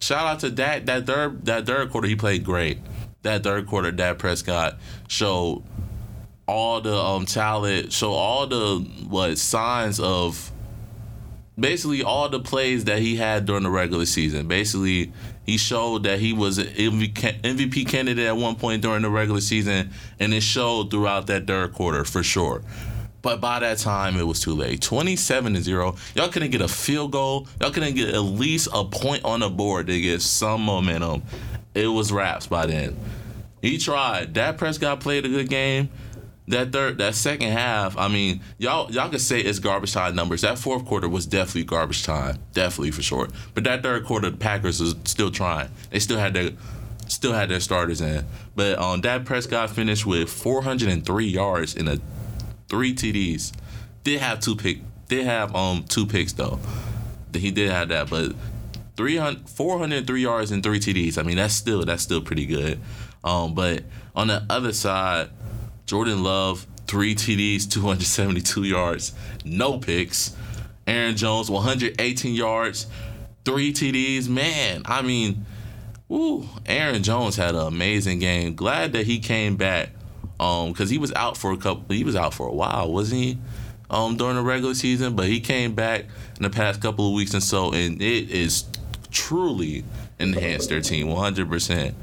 shout 0.00 0.26
out 0.26 0.40
to 0.40 0.50
that 0.50 0.86
that 0.86 1.06
third 1.06 1.44
that 1.46 1.66
third 1.66 1.90
quarter 1.90 2.08
he 2.08 2.16
played 2.16 2.44
great 2.44 2.78
that 3.22 3.42
third 3.42 3.66
quarter, 3.66 3.90
Dak 3.90 4.18
Prescott 4.18 4.78
showed 5.08 5.62
all 6.46 6.80
the 6.80 6.96
um, 6.96 7.26
talent, 7.26 7.92
showed 7.92 8.14
all 8.14 8.46
the 8.46 8.78
what 9.08 9.38
signs 9.38 10.00
of 10.00 10.50
basically 11.58 12.02
all 12.02 12.28
the 12.28 12.40
plays 12.40 12.84
that 12.84 13.00
he 13.00 13.16
had 13.16 13.44
during 13.44 13.64
the 13.64 13.70
regular 13.70 14.06
season. 14.06 14.46
Basically, 14.46 15.12
he 15.44 15.58
showed 15.58 16.04
that 16.04 16.20
he 16.20 16.32
was 16.32 16.58
an 16.58 16.66
MVP 16.66 17.88
candidate 17.88 18.26
at 18.26 18.36
one 18.36 18.54
point 18.54 18.82
during 18.82 19.02
the 19.02 19.10
regular 19.10 19.40
season, 19.40 19.90
and 20.18 20.32
it 20.32 20.42
showed 20.42 20.90
throughout 20.90 21.26
that 21.26 21.46
third 21.46 21.72
quarter 21.72 22.04
for 22.04 22.22
sure. 22.22 22.62
But 23.20 23.40
by 23.40 23.58
that 23.58 23.78
time, 23.78 24.16
it 24.16 24.26
was 24.26 24.40
too 24.40 24.54
late. 24.54 24.80
27 24.80 25.54
to 25.54 25.60
0. 25.60 25.96
Y'all 26.14 26.28
couldn't 26.28 26.50
get 26.52 26.60
a 26.60 26.68
field 26.68 27.12
goal. 27.12 27.48
Y'all 27.60 27.70
couldn't 27.70 27.94
get 27.94 28.14
at 28.14 28.20
least 28.20 28.68
a 28.72 28.84
point 28.84 29.24
on 29.24 29.40
the 29.40 29.48
board 29.50 29.88
to 29.88 30.00
get 30.00 30.22
some 30.22 30.62
momentum 30.62 31.22
it 31.78 31.88
was 31.88 32.12
raps 32.12 32.46
by 32.46 32.66
then. 32.66 32.96
He 33.62 33.78
tried. 33.78 34.32
Dak 34.32 34.58
Prescott 34.58 35.00
played 35.00 35.24
a 35.24 35.28
good 35.28 35.48
game. 35.48 35.90
That 36.48 36.72
third, 36.72 36.98
that 36.98 37.14
second 37.14 37.52
half, 37.52 37.96
I 37.98 38.08
mean, 38.08 38.40
y'all 38.56 38.90
y'all 38.90 39.10
could 39.10 39.20
say 39.20 39.40
it's 39.40 39.58
garbage 39.58 39.92
time 39.92 40.14
numbers. 40.14 40.40
That 40.40 40.58
fourth 40.58 40.86
quarter 40.86 41.08
was 41.08 41.26
definitely 41.26 41.64
garbage 41.64 42.04
time, 42.04 42.38
definitely 42.54 42.90
for 42.90 43.02
sure. 43.02 43.28
But 43.54 43.64
that 43.64 43.82
third 43.82 44.06
quarter, 44.06 44.30
the 44.30 44.36
Packers 44.36 44.80
was 44.80 44.96
still 45.04 45.30
trying. 45.30 45.68
They 45.90 45.98
still 45.98 46.18
had 46.18 46.32
their 46.32 46.52
still 47.06 47.34
had 47.34 47.50
their 47.50 47.60
starters 47.60 48.00
in. 48.00 48.24
But 48.56 48.78
um, 48.78 49.02
Dak 49.02 49.26
Prescott 49.26 49.70
finished 49.70 50.06
with 50.06 50.30
403 50.30 51.26
yards 51.26 51.76
in 51.76 51.86
a 51.86 51.98
three 52.68 52.94
TDs. 52.94 53.52
Did 54.04 54.20
have 54.20 54.40
two 54.40 54.56
pick. 54.56 54.78
Did 55.08 55.24
have 55.24 55.54
um 55.54 55.84
two 55.88 56.06
picks 56.06 56.32
though. 56.32 56.58
He 57.32 57.50
did 57.50 57.70
have 57.70 57.88
that, 57.88 58.08
but 58.10 58.34
300, 58.96 59.48
403 59.48 60.20
yards 60.20 60.50
and 60.50 60.62
three 60.62 60.80
TDs. 60.80 61.18
I 61.18 61.22
mean, 61.22 61.36
that's 61.36 61.54
still 61.54 61.84
that's 61.84 62.02
still 62.02 62.20
pretty 62.20 62.46
good. 62.46 62.80
Um, 63.22 63.54
but 63.54 63.84
on 64.16 64.26
the 64.26 64.44
other 64.50 64.72
side, 64.72 65.30
Jordan 65.86 66.22
Love, 66.22 66.66
three 66.86 67.14
TDs, 67.14 67.70
272 67.70 68.64
yards, 68.64 69.14
no 69.44 69.78
picks. 69.78 70.36
Aaron 70.86 71.16
Jones, 71.16 71.50
118 71.50 72.34
yards, 72.34 72.86
three 73.44 73.72
TDs. 73.72 74.28
Man, 74.28 74.82
I 74.86 75.02
mean, 75.02 75.44
woo, 76.08 76.48
Aaron 76.66 77.02
Jones 77.02 77.36
had 77.36 77.54
an 77.54 77.66
amazing 77.66 78.18
game. 78.18 78.54
Glad 78.54 78.94
that 78.94 79.06
he 79.06 79.18
came 79.18 79.56
back. 79.56 79.90
Um, 80.40 80.72
because 80.72 80.88
he 80.88 80.98
was 80.98 81.12
out 81.14 81.36
for 81.36 81.52
a 81.52 81.56
couple. 81.56 81.84
He 81.88 82.04
was 82.04 82.14
out 82.14 82.34
for 82.34 82.46
a 82.46 82.52
while, 82.52 82.92
wasn't 82.92 83.20
he? 83.20 83.38
Um, 83.90 84.16
during 84.16 84.36
the 84.36 84.42
regular 84.42 84.74
season, 84.74 85.16
but 85.16 85.26
he 85.26 85.40
came 85.40 85.74
back 85.74 86.04
in 86.36 86.42
the 86.42 86.50
past 86.50 86.82
couple 86.82 87.08
of 87.08 87.14
weeks 87.14 87.32
and 87.32 87.42
so, 87.42 87.72
and 87.72 88.02
it 88.02 88.30
is 88.30 88.64
truly 89.10 89.82
enhanced 90.18 90.68
their 90.68 90.80
team 90.80 91.08
100%. 91.08 91.94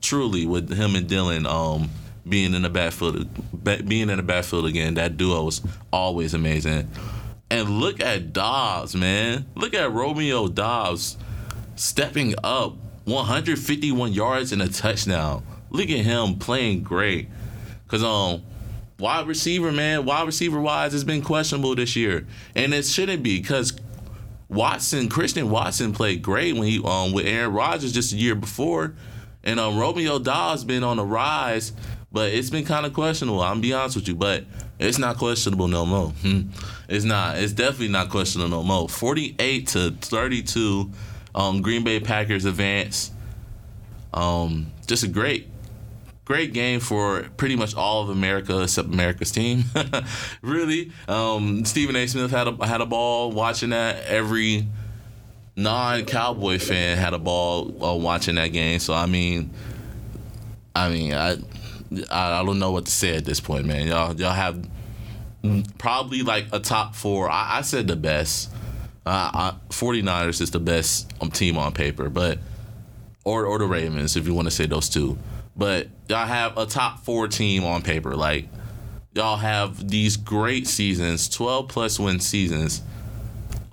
Truly, 0.00 0.46
with 0.46 0.72
him 0.76 0.94
and 0.94 1.08
Dillon 1.08 1.46
um, 1.46 1.90
being 2.28 2.54
in 2.54 2.62
the 2.62 2.68
backfield, 2.68 3.28
being 3.62 4.10
in 4.10 4.16
the 4.16 4.22
backfield 4.22 4.66
again, 4.66 4.94
that 4.94 5.16
duo 5.16 5.44
was 5.44 5.62
always 5.92 6.34
amazing. 6.34 6.88
And 7.50 7.80
look 7.80 8.00
at 8.00 8.32
Doubs, 8.32 8.94
man. 8.94 9.46
Look 9.54 9.74
at 9.74 9.90
Romeo 9.90 10.48
Doubs 10.48 11.16
stepping 11.76 12.34
up 12.44 12.76
151 13.04 14.12
yards 14.12 14.52
and 14.52 14.60
a 14.60 14.68
touchdown. 14.68 15.44
Look 15.70 15.90
at 15.90 15.98
him 15.98 16.36
playing 16.36 16.82
great. 16.82 17.28
Cause 17.88 18.02
um 18.02 18.42
wide 18.98 19.26
receiver, 19.26 19.72
man, 19.72 20.04
wide 20.04 20.26
receiver 20.26 20.60
wise 20.60 20.94
it's 20.94 21.04
been 21.04 21.22
questionable 21.22 21.74
this 21.74 21.96
year. 21.96 22.26
And 22.54 22.72
it 22.72 22.84
shouldn't 22.84 23.22
be 23.22 23.40
because 23.40 23.76
Watson, 24.48 25.08
Christian 25.08 25.50
Watson 25.50 25.92
played 25.92 26.22
great 26.22 26.54
when 26.54 26.68
he 26.68 26.82
um 26.84 27.12
with 27.12 27.26
Aaron 27.26 27.52
Rodgers 27.52 27.92
just 27.92 28.12
a 28.12 28.16
year 28.16 28.34
before. 28.34 28.94
And 29.42 29.58
um 29.58 29.78
Romeo 29.78 30.18
Doubs 30.18 30.64
been 30.64 30.84
on 30.84 30.98
the 30.98 31.04
rise, 31.04 31.72
but 32.12 32.32
it's 32.32 32.50
been 32.50 32.64
kind 32.64 32.86
of 32.86 32.92
questionable. 32.92 33.42
I'm 33.42 33.60
be 33.60 33.72
honest 33.72 33.96
with 33.96 34.08
you, 34.08 34.14
but 34.14 34.44
it's 34.78 34.98
not 34.98 35.16
questionable 35.18 35.68
no 35.68 35.84
more. 35.84 36.10
Hmm. 36.10 36.42
It's 36.88 37.04
not. 37.04 37.38
It's 37.38 37.52
definitely 37.52 37.88
not 37.88 38.10
questionable 38.10 38.50
no 38.50 38.62
more. 38.62 38.88
48 38.88 39.66
to 39.68 39.90
32 39.90 40.90
um, 41.34 41.62
Green 41.62 41.84
Bay 41.84 42.00
Packers 42.00 42.44
advance. 42.44 43.10
Um, 44.14 44.72
just 44.86 45.02
a 45.02 45.08
great, 45.08 45.48
great 46.28 46.52
game 46.52 46.78
for 46.78 47.22
pretty 47.38 47.56
much 47.56 47.74
all 47.74 48.02
of 48.02 48.10
America 48.10 48.62
except 48.62 48.86
America's 48.88 49.32
team. 49.32 49.64
really, 50.42 50.92
um, 51.08 51.64
Stephen 51.64 51.96
A. 51.96 52.06
Smith 52.06 52.30
had 52.30 52.46
a 52.46 52.66
had 52.66 52.82
a 52.82 52.86
ball 52.86 53.32
watching 53.32 53.70
that. 53.70 54.04
Every 54.04 54.66
non-Cowboy 55.56 56.58
fan 56.58 56.98
had 56.98 57.14
a 57.14 57.18
ball 57.18 57.82
uh, 57.82 57.94
watching 57.96 58.34
that 58.34 58.48
game. 58.48 58.78
So 58.78 58.92
I 58.92 59.06
mean, 59.06 59.50
I 60.76 60.90
mean, 60.90 61.14
I, 61.14 61.38
I, 62.10 62.44
don't 62.44 62.58
know 62.58 62.72
what 62.72 62.84
to 62.84 62.92
say 62.92 63.16
at 63.16 63.24
this 63.24 63.40
point, 63.40 63.64
man. 63.64 63.86
Y'all 63.86 64.14
y'all 64.14 64.32
have 64.32 64.68
probably 65.78 66.20
like 66.20 66.44
a 66.52 66.60
top 66.60 66.94
four. 66.94 67.30
I, 67.30 67.58
I 67.58 67.60
said 67.62 67.88
the 67.88 67.96
best. 67.96 68.52
Uh, 69.06 69.30
I, 69.32 69.54
49ers 69.70 70.42
is 70.42 70.50
the 70.50 70.60
best 70.60 71.10
um, 71.22 71.30
team 71.30 71.56
on 71.56 71.72
paper, 71.72 72.10
but 72.10 72.38
or 73.24 73.46
or 73.46 73.58
the 73.58 73.64
Ravens 73.64 74.14
if 74.14 74.26
you 74.26 74.34
want 74.34 74.46
to 74.46 74.50
say 74.50 74.66
those 74.66 74.90
two. 74.90 75.16
But 75.58 75.88
y'all 76.08 76.26
have 76.26 76.56
a 76.56 76.64
top 76.64 77.00
four 77.00 77.28
team 77.28 77.64
on 77.64 77.82
paper. 77.82 78.14
Like 78.14 78.48
y'all 79.12 79.36
have 79.36 79.88
these 79.88 80.16
great 80.16 80.66
seasons, 80.66 81.28
12 81.28 81.68
plus 81.68 81.98
win 81.98 82.20
seasons, 82.20 82.80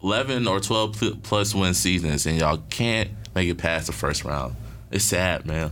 11 0.03 0.47
or 0.47 0.59
12 0.59 1.21
plus 1.23 1.55
win 1.55 1.73
seasons, 1.73 2.25
and 2.25 2.37
y'all 2.37 2.63
can't 2.69 3.11
make 3.33 3.47
it 3.47 3.57
past 3.57 3.87
the 3.87 3.93
first 3.93 4.25
round. 4.25 4.55
It's 4.91 5.05
sad, 5.05 5.45
man. 5.45 5.71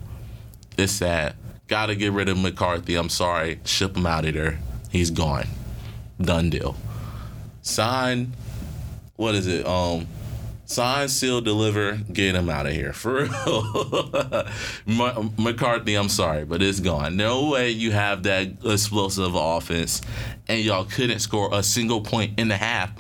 It's 0.78 0.94
sad. 0.94 1.36
Gotta 1.68 1.96
get 1.96 2.14
rid 2.14 2.30
of 2.30 2.38
McCarthy. 2.38 2.96
I'm 2.96 3.10
sorry. 3.10 3.60
Ship 3.66 3.96
him 3.98 4.06
out 4.06 4.26
of 4.26 4.34
there. 4.34 4.60
He's 4.92 5.10
gone. 5.12 5.48
Done 6.22 6.50
deal. 6.50 6.76
Sign 7.62 8.34
what 9.16 9.36
is 9.36 9.48
it? 9.48 9.66
Um, 9.66 10.08
sign, 10.66 11.10
seal, 11.10 11.42
deliver, 11.42 11.94
get 12.12 12.36
him 12.36 12.50
out 12.50 12.66
of 12.66 12.74
here 12.74 12.94
for 12.94 13.24
real. 13.24 14.50
McCarthy, 15.38 15.96
I'm 15.96 16.10
sorry, 16.10 16.46
but 16.46 16.62
it's 16.62 16.80
gone. 16.80 17.16
No 17.16 17.50
way 17.50 17.70
you 17.70 17.92
have 17.92 18.24
that 18.24 18.50
explosive 18.64 19.36
offense, 19.36 20.02
and 20.48 20.62
y'all 20.62 20.86
couldn't 20.86 21.20
score 21.20 21.50
a 21.54 21.64
single 21.64 22.02
point 22.02 22.40
in 22.40 22.48
the 22.48 22.58
half. 22.58 22.92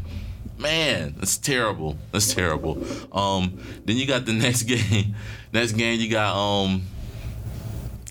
Man, 0.57 1.15
that's 1.17 1.37
terrible. 1.37 1.97
That's 2.11 2.33
terrible. 2.33 2.83
Um, 3.11 3.59
then 3.85 3.97
you 3.97 4.05
got 4.05 4.25
the 4.25 4.33
next 4.33 4.63
game. 4.63 5.15
Next 5.51 5.73
game 5.73 5.99
you 5.99 6.09
got 6.09 6.35
um 6.35 6.83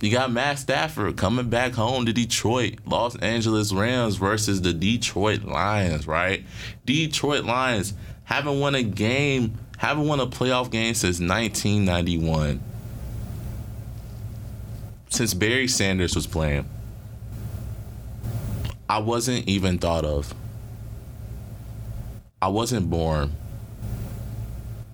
you 0.02 0.11
got 0.11 0.32
Matt 0.32 0.59
Stafford 0.59 1.16
coming 1.16 1.49
back 1.49 1.75
home 1.75 2.06
to 2.06 2.12
Detroit, 2.12 2.80
Los 2.85 3.16
Angeles 3.21 3.73
Rams 3.73 4.16
versus 4.16 4.61
the 4.61 4.73
Detroit 4.73 5.44
Lions, 5.44 6.09
right? 6.09 6.44
Detroit 6.85 7.44
Lions 7.44 7.94
haven't 8.32 8.60
won 8.60 8.74
a 8.74 8.82
game, 8.82 9.58
haven't 9.76 10.08
won 10.08 10.18
a 10.18 10.26
playoff 10.26 10.70
game 10.70 10.94
since 10.94 11.20
1991. 11.20 12.62
Since 15.10 15.34
Barry 15.34 15.68
Sanders 15.68 16.14
was 16.14 16.26
playing. 16.26 16.66
I 18.88 19.00
wasn't 19.00 19.46
even 19.46 19.76
thought 19.76 20.06
of. 20.06 20.32
I 22.40 22.48
wasn't 22.48 22.88
born. 22.88 23.32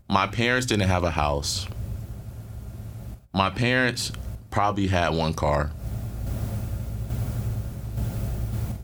My 0.08 0.26
parents 0.26 0.66
didn't 0.66 0.88
have 0.88 1.04
a 1.04 1.10
house. 1.10 1.68
My 3.32 3.50
parents 3.50 4.10
probably 4.50 4.88
had 4.88 5.10
one 5.10 5.32
car. 5.32 5.70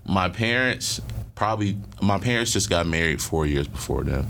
My 0.06 0.28
parents 0.28 1.00
probably 1.34 1.76
my 2.00 2.18
parents 2.20 2.52
just 2.52 2.70
got 2.70 2.86
married 2.86 3.20
four 3.20 3.46
years 3.46 3.66
before 3.66 4.04
them. 4.04 4.28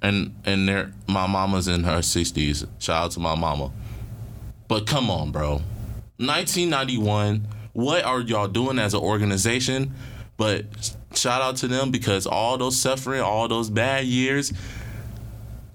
And 0.00 0.34
and 0.44 0.68
they 0.68 0.86
my 1.08 1.26
mama's 1.26 1.68
in 1.68 1.84
her 1.84 2.02
sixties. 2.02 2.64
Shout 2.78 3.04
out 3.04 3.10
to 3.12 3.20
my 3.20 3.34
mama. 3.34 3.72
But 4.68 4.86
come 4.86 5.10
on, 5.10 5.32
bro. 5.32 5.62
1991, 6.18 7.46
what 7.72 8.04
are 8.04 8.20
y'all 8.20 8.48
doing 8.48 8.78
as 8.78 8.92
an 8.92 9.00
organization? 9.00 9.94
But 10.36 10.96
shout 11.14 11.42
out 11.42 11.56
to 11.56 11.68
them 11.68 11.90
because 11.90 12.26
all 12.26 12.58
those 12.58 12.78
suffering, 12.78 13.20
all 13.20 13.48
those 13.48 13.70
bad 13.70 14.04
years, 14.04 14.52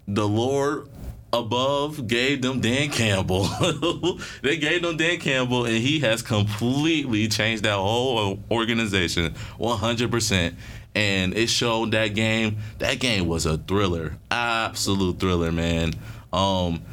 the 0.08 0.28
Lord 0.28 0.90
above 1.34 2.08
gave 2.08 2.42
them 2.42 2.62
Dan 2.62 2.90
Campbell. 2.90 3.44
they 4.42 4.58
gave 4.58 4.84
them 4.84 4.98
Dan 4.98 5.20
Campbell, 5.20 5.66
and 5.66 5.78
he 5.78 6.00
has 6.00 6.22
completely 6.22 7.28
changed 7.28 7.64
that 7.64 7.78
whole 7.78 8.40
organization 8.52 9.34
100%. 9.60 10.54
And 10.96 11.36
it 11.36 11.48
showed 11.48 11.92
that 11.92 12.10
game. 12.10 12.58
That 12.78 13.00
game 13.00 13.28
was 13.28 13.46
a 13.46 13.58
thriller, 13.58 14.18
absolute 14.30 15.20
thriller, 15.20 15.52
man. 15.52 15.94
Um, 16.32 16.84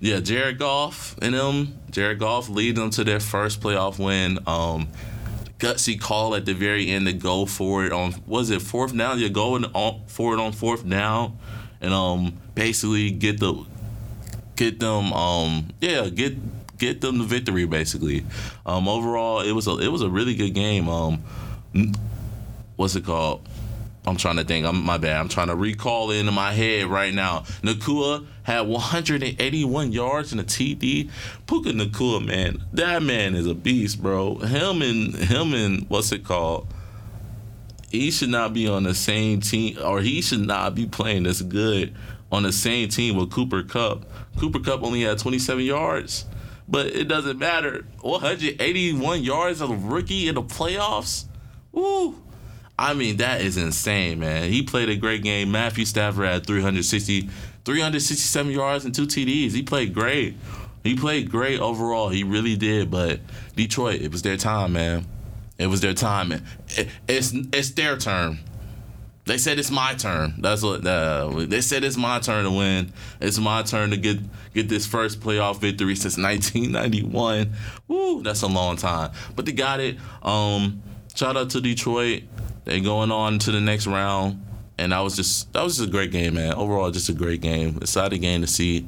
yeah, 0.00 0.20
Jared 0.20 0.58
Goff 0.58 1.16
and 1.22 1.34
them. 1.34 1.78
Jared 1.90 2.18
Goff 2.18 2.48
lead 2.48 2.76
them 2.76 2.90
to 2.90 3.04
their 3.04 3.20
first 3.20 3.60
playoff 3.60 4.04
win. 4.04 4.38
Um, 4.46 4.88
gutsy 5.58 6.00
call 6.00 6.34
at 6.34 6.46
the 6.46 6.54
very 6.54 6.88
end 6.88 7.06
to 7.06 7.12
go 7.12 7.44
for 7.44 7.84
it 7.84 7.92
on 7.92 8.14
was 8.26 8.50
it 8.50 8.62
fourth 8.62 8.96
down? 8.96 9.18
You're 9.18 9.28
going 9.28 9.64
on 9.66 10.02
for 10.06 10.34
it 10.34 10.40
on 10.40 10.52
fourth 10.52 10.88
down 10.88 11.36
and 11.80 11.92
um 11.92 12.34
basically 12.54 13.10
get 13.10 13.40
the 13.40 13.64
get 14.56 14.80
them 14.80 15.12
um 15.12 15.68
yeah 15.80 16.08
get 16.08 16.36
get 16.78 17.00
them 17.00 17.18
the 17.18 17.24
victory 17.24 17.64
basically. 17.64 18.24
Um 18.66 18.88
overall 18.88 19.40
it 19.40 19.52
was 19.52 19.66
a 19.66 19.78
it 19.78 19.88
was 19.88 20.02
a 20.02 20.08
really 20.08 20.34
good 20.34 20.54
game. 20.54 20.88
Um 20.88 21.22
what's 22.78 22.96
it 22.96 23.04
called? 23.04 23.46
I'm 24.06 24.16
trying 24.16 24.36
to 24.36 24.44
think. 24.44 24.64
I'm 24.64 24.82
my 24.82 24.96
bad. 24.96 25.20
I'm 25.20 25.28
trying 25.28 25.48
to 25.48 25.54
recall 25.54 26.10
it 26.10 26.16
into 26.16 26.32
my 26.32 26.54
head 26.54 26.86
right 26.86 27.12
now. 27.12 27.40
Nacua 27.60 28.26
had 28.42 28.62
181 28.62 29.92
yards 29.92 30.32
in 30.32 30.38
a 30.38 30.44
TD. 30.44 31.10
Puka 31.46 31.70
Nacua, 31.70 32.24
man, 32.24 32.64
that 32.72 33.02
man 33.02 33.34
is 33.34 33.46
a 33.46 33.54
beast, 33.54 34.00
bro. 34.00 34.36
Him 34.36 34.80
and 34.80 35.14
him 35.14 35.52
and 35.52 35.84
what's 35.90 36.10
it 36.12 36.24
called? 36.24 36.72
he 37.90 38.10
should 38.10 38.28
not 38.28 38.52
be 38.52 38.68
on 38.68 38.82
the 38.82 38.94
same 38.94 39.40
team, 39.40 39.78
or 39.82 40.00
he 40.00 40.20
should 40.20 40.46
not 40.46 40.74
be 40.74 40.86
playing 40.86 41.26
as 41.26 41.42
good 41.42 41.94
on 42.30 42.42
the 42.42 42.52
same 42.52 42.88
team 42.88 43.16
with 43.16 43.30
Cooper 43.30 43.62
Kupp. 43.62 44.04
Cooper 44.38 44.60
Kupp 44.60 44.82
only 44.82 45.02
had 45.02 45.18
27 45.18 45.64
yards, 45.64 46.26
but 46.68 46.86
it 46.86 47.08
doesn't 47.08 47.38
matter. 47.38 47.86
181 48.02 49.22
yards 49.22 49.60
of 49.60 49.70
a 49.70 49.74
rookie 49.74 50.28
in 50.28 50.34
the 50.34 50.42
playoffs? 50.42 51.24
Woo! 51.72 52.22
I 52.78 52.94
mean, 52.94 53.16
that 53.16 53.40
is 53.40 53.56
insane, 53.56 54.20
man. 54.20 54.50
He 54.50 54.62
played 54.62 54.88
a 54.88 54.96
great 54.96 55.22
game. 55.24 55.50
Matthew 55.50 55.84
Stafford 55.84 56.26
had 56.26 56.46
360, 56.46 57.28
367 57.64 58.52
yards 58.52 58.84
and 58.84 58.94
two 58.94 59.06
TDs. 59.06 59.50
He 59.50 59.62
played 59.62 59.92
great. 59.92 60.36
He 60.84 60.94
played 60.94 61.30
great 61.30 61.60
overall. 61.60 62.08
He 62.08 62.22
really 62.22 62.56
did. 62.56 62.90
But 62.90 63.20
Detroit, 63.56 64.00
it 64.00 64.12
was 64.12 64.22
their 64.22 64.36
time, 64.36 64.74
man. 64.74 65.06
It 65.58 65.66
was 65.66 65.80
their 65.80 65.92
time. 65.94 66.30
It, 66.30 66.88
it's 67.08 67.32
it's 67.52 67.72
their 67.72 67.96
turn. 67.96 68.38
They 69.24 69.36
said 69.36 69.58
it's 69.58 69.70
my 69.70 69.94
turn. 69.94 70.36
That's 70.38 70.62
what 70.62 70.86
uh, 70.86 71.46
they 71.46 71.60
said. 71.60 71.84
It's 71.84 71.96
my 71.96 72.20
turn 72.20 72.44
to 72.44 72.50
win. 72.50 72.92
It's 73.20 73.38
my 73.38 73.62
turn 73.62 73.90
to 73.90 73.96
get 73.96 74.20
get 74.54 74.68
this 74.68 74.86
first 74.86 75.20
playoff 75.20 75.60
victory 75.60 75.96
since 75.96 76.16
1991. 76.16 77.52
Woo, 77.88 78.22
that's 78.22 78.42
a 78.42 78.46
long 78.46 78.76
time, 78.76 79.10
but 79.34 79.44
they 79.44 79.52
got 79.52 79.80
it. 79.80 79.98
Um, 80.22 80.82
shout 81.14 81.36
out 81.36 81.50
to 81.50 81.60
Detroit. 81.60 82.22
They 82.68 82.80
going 82.80 83.10
on 83.10 83.38
to 83.38 83.50
the 83.50 83.62
next 83.62 83.86
round, 83.86 84.44
and 84.76 84.92
that 84.92 85.00
was 85.00 85.16
just 85.16 85.50
that 85.54 85.64
was 85.64 85.78
just 85.78 85.88
a 85.88 85.90
great 85.90 86.10
game, 86.10 86.34
man. 86.34 86.52
Overall, 86.52 86.90
just 86.90 87.08
a 87.08 87.14
great 87.14 87.40
game. 87.40 87.78
Exciting 87.78 88.20
game 88.20 88.42
to 88.42 88.46
see, 88.46 88.86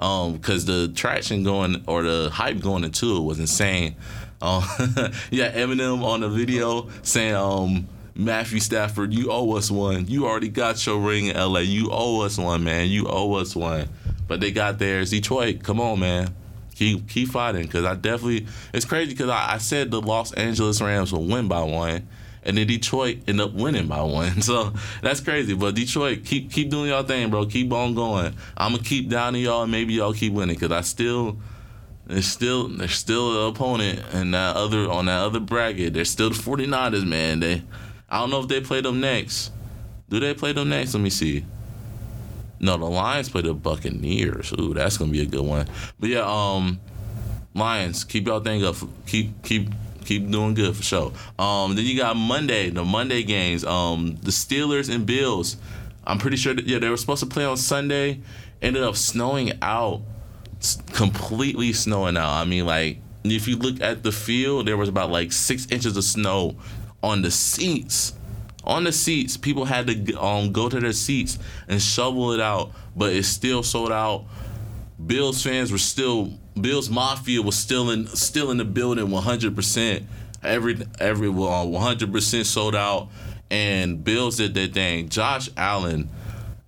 um, 0.00 0.32
because 0.32 0.64
the 0.64 0.88
traction 0.88 1.44
going 1.44 1.84
or 1.86 2.02
the 2.02 2.28
hype 2.28 2.58
going 2.58 2.82
into 2.82 3.16
it 3.18 3.20
was 3.20 3.38
insane. 3.38 3.94
Um, 4.42 4.64
yeah, 5.30 5.52
Eminem 5.52 6.02
on 6.02 6.22
the 6.22 6.28
video 6.28 6.88
saying, 7.02 7.36
um, 7.36 7.86
Matthew 8.16 8.58
Stafford, 8.58 9.14
you 9.14 9.30
owe 9.30 9.56
us 9.56 9.70
one. 9.70 10.08
You 10.08 10.26
already 10.26 10.48
got 10.48 10.84
your 10.84 10.98
ring 10.98 11.26
in 11.26 11.36
LA. 11.36 11.60
You 11.60 11.90
owe 11.92 12.22
us 12.22 12.36
one, 12.36 12.64
man. 12.64 12.88
You 12.88 13.06
owe 13.08 13.34
us 13.34 13.54
one. 13.54 13.88
But 14.26 14.40
they 14.40 14.50
got 14.50 14.80
theirs. 14.80 15.10
Detroit, 15.10 15.62
come 15.62 15.80
on, 15.80 16.00
man. 16.00 16.34
Keep 16.74 17.08
keep 17.08 17.28
fighting 17.28 17.62
because 17.62 17.84
I 17.84 17.94
definitely. 17.94 18.48
It's 18.74 18.84
crazy 18.84 19.12
because 19.12 19.28
I, 19.28 19.52
I 19.52 19.58
said 19.58 19.92
the 19.92 20.00
Los 20.00 20.32
Angeles 20.32 20.82
Rams 20.82 21.12
will 21.12 21.26
win 21.26 21.46
by 21.46 21.62
one, 21.62 22.08
and 22.44 22.56
then 22.56 22.66
Detroit 22.66 23.18
end 23.28 23.40
up 23.40 23.52
winning 23.52 23.86
by 23.86 24.02
one. 24.02 24.42
So 24.50 24.72
that's 25.02 25.20
crazy. 25.20 25.54
But 25.54 25.74
Detroit, 25.74 26.24
keep 26.24 26.50
keep 26.50 26.70
doing 26.70 26.90
y'all 26.90 27.02
thing, 27.02 27.30
bro. 27.30 27.46
Keep 27.46 27.72
on 27.72 27.94
going. 27.94 28.34
I'm 28.56 28.72
gonna 28.72 28.82
keep 28.82 29.08
downing 29.08 29.42
y'all, 29.42 29.62
and 29.62 29.72
maybe 29.72 29.94
y'all 29.94 30.14
keep 30.14 30.32
winning, 30.32 30.56
cause 30.56 30.72
I 30.72 30.80
still. 30.82 31.38
There's 32.06 32.26
still 32.26 32.66
there's 32.66 32.94
still 32.94 33.44
an 33.44 33.54
opponent 33.54 34.02
and 34.12 34.34
that 34.34 34.56
other 34.56 34.90
on 34.90 35.04
that 35.06 35.20
other 35.20 35.38
bracket. 35.38 35.94
There's 35.94 36.10
still 36.10 36.30
the 36.30 36.34
49ers, 36.34 37.06
man. 37.06 37.38
They 37.38 37.62
I 38.08 38.18
don't 38.18 38.30
know 38.30 38.40
if 38.40 38.48
they 38.48 38.60
play 38.60 38.80
them 38.80 39.00
next. 39.00 39.52
Do 40.08 40.18
they 40.18 40.34
play 40.34 40.52
them 40.52 40.70
next? 40.70 40.92
Let 40.92 41.04
me 41.04 41.10
see. 41.10 41.44
No, 42.58 42.76
the 42.76 42.86
Lions 42.86 43.28
play 43.28 43.42
the 43.42 43.54
Buccaneers. 43.54 44.52
Ooh, 44.58 44.74
that's 44.74 44.96
gonna 44.96 45.12
be 45.12 45.22
a 45.22 45.26
good 45.26 45.44
one. 45.44 45.66
But 46.00 46.10
yeah, 46.10 46.24
um, 46.26 46.80
Lions, 47.54 48.04
keep 48.04 48.26
y'all 48.26 48.40
thing 48.40 48.64
up. 48.64 48.76
Keep 49.06 49.42
keep 49.44 49.68
keep 50.04 50.30
doing 50.30 50.54
good 50.54 50.76
for 50.76 50.82
sure. 50.82 51.12
Um, 51.38 51.74
then 51.74 51.84
you 51.84 51.96
got 51.96 52.16
Monday, 52.16 52.70
the 52.70 52.84
Monday 52.84 53.22
games. 53.22 53.64
Um, 53.64 54.18
the 54.22 54.30
Steelers 54.30 54.92
and 54.92 55.06
Bills. 55.06 55.56
I'm 56.04 56.18
pretty 56.18 56.36
sure 56.36 56.54
that 56.54 56.66
yeah 56.66 56.78
they 56.78 56.88
were 56.88 56.96
supposed 56.96 57.20
to 57.20 57.28
play 57.28 57.44
on 57.44 57.56
Sunday. 57.56 58.20
Ended 58.62 58.82
up 58.82 58.96
snowing 58.96 59.52
out, 59.62 60.02
completely 60.92 61.72
snowing 61.72 62.16
out. 62.16 62.30
I 62.30 62.44
mean, 62.44 62.66
like 62.66 62.98
if 63.24 63.46
you 63.46 63.56
look 63.56 63.80
at 63.80 64.02
the 64.02 64.12
field, 64.12 64.66
there 64.66 64.76
was 64.76 64.88
about 64.88 65.10
like 65.10 65.32
six 65.32 65.66
inches 65.70 65.96
of 65.96 66.04
snow 66.04 66.56
on 67.02 67.22
the 67.22 67.30
seats. 67.30 68.14
On 68.64 68.84
the 68.84 68.92
seats, 68.92 69.36
people 69.36 69.64
had 69.64 69.86
to 69.86 70.14
um, 70.22 70.52
go 70.52 70.68
to 70.68 70.80
their 70.80 70.92
seats 70.92 71.38
and 71.68 71.80
shovel 71.80 72.32
it 72.32 72.40
out, 72.40 72.72
but 72.94 73.12
it 73.12 73.24
still 73.24 73.62
sold 73.62 73.90
out. 73.90 74.24
Bills 75.04 75.42
fans 75.42 75.72
were 75.72 75.78
still 75.78 76.38
Bills 76.58 76.90
Mafia 76.90 77.42
was 77.42 77.56
still 77.56 77.90
in 77.90 78.06
still 78.08 78.50
in 78.50 78.56
the 78.56 78.64
building 78.64 79.08
100%. 79.08 80.04
Every 80.42 80.78
every 80.98 81.28
well, 81.28 81.66
100% 81.66 82.44
sold 82.44 82.74
out 82.74 83.08
and 83.50 84.02
Bills 84.02 84.36
did 84.36 84.54
their 84.54 84.68
thing. 84.68 85.08
Josh 85.08 85.50
Allen 85.56 86.08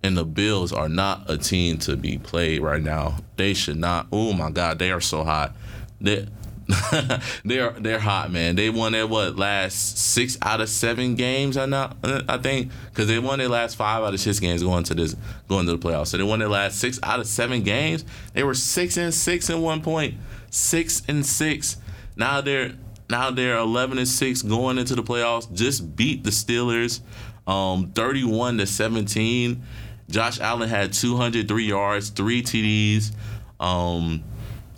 and 0.02 0.16
the 0.16 0.24
Bills 0.24 0.72
are 0.72 0.88
not 0.88 1.30
a 1.30 1.38
team 1.38 1.78
to 1.78 1.96
be 1.96 2.18
played 2.18 2.60
right 2.60 2.82
now. 2.82 3.18
They 3.36 3.54
should 3.54 3.76
not. 3.76 4.08
Oh 4.12 4.32
my 4.32 4.50
God, 4.50 4.78
they 4.78 4.90
are 4.90 5.00
so 5.00 5.24
hot. 5.24 5.54
They, 6.00 6.26
they're 7.45 7.71
they're 7.73 7.99
hot, 7.99 8.31
man. 8.31 8.57
They 8.57 8.71
won 8.71 8.92
their 8.92 9.07
what 9.07 9.37
last 9.37 9.99
six 9.99 10.38
out 10.42 10.61
of 10.61 10.69
seven 10.69 11.14
games. 11.14 11.57
I 11.57 11.66
know, 11.66 11.92
I 12.28 12.38
think, 12.38 12.71
because 12.90 13.09
they 13.09 13.19
won 13.19 13.38
their 13.38 13.49
last 13.49 13.76
five 13.76 14.02
out 14.02 14.14
of 14.14 14.21
six 14.21 14.38
games 14.38 14.62
going 14.62 14.85
to 14.85 14.95
this 14.95 15.16
going 15.49 15.66
to 15.66 15.76
the 15.76 15.78
playoffs. 15.78 16.09
So 16.09 16.16
they 16.16 16.23
won 16.23 16.38
their 16.38 16.49
last 16.49 16.78
six 16.78 16.99
out 17.02 17.21
of 17.21 17.26
seven 17.26 17.62
games. 17.62 18.04
They 18.33 18.42
were 18.42 18.54
six 18.54 18.97
and 18.97 19.12
six 19.12 19.50
in 19.50 19.61
one 19.61 19.83
point, 19.83 20.14
six 20.50 21.02
and 21.09 21.25
six. 21.25 21.76
Now 22.16 22.40
they're 22.40 22.73
now 23.11 23.31
they're 23.31 23.57
eleven 23.57 23.99
and 23.99 24.09
six 24.09 24.42
going 24.42 24.78
into 24.78 24.95
the 24.95 25.02
playoffs. 25.02 25.52
Just 25.52 25.97
beat 25.97 26.25
the 26.25 26.31
Steelers, 26.31 27.00
um, 27.47 27.92
thirty-one 27.92 28.59
to 28.59 28.66
seventeen. 28.66 29.64
Josh 30.11 30.40
Allen 30.40 30.69
had 30.69 30.92
203 30.92 31.64
yards, 31.64 32.11
three 32.11 32.42
TDs. 32.42 33.12
Um, 33.59 34.23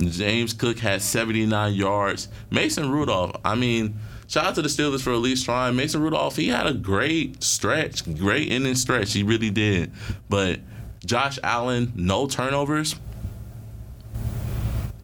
James 0.01 0.53
Cook 0.53 0.79
had 0.79 1.03
79 1.03 1.75
yards. 1.75 2.29
Mason 2.51 2.91
Rudolph, 2.91 3.37
I 3.45 3.55
mean, 3.55 3.99
shout 4.27 4.47
out 4.47 4.55
to 4.57 4.63
the 4.63 4.69
Steelers 4.69 5.03
for 5.03 5.13
at 5.13 5.19
least 5.19 5.45
trying. 5.45 5.77
Mason 5.77 6.03
Rudolph, 6.03 6.37
he 6.37 6.49
had 6.49 6.67
a 6.67 6.75
great 6.75 7.43
stretch, 7.43 8.05
great 8.17 8.51
inning 8.51 8.75
stretch. 8.75 9.13
He 9.13 9.23
really 9.23 9.51
did. 9.51 9.93
But 10.29 10.61
Josh 11.05 11.39
Allen, 11.43 11.93
no 11.95 12.27
turnovers. 12.27 12.97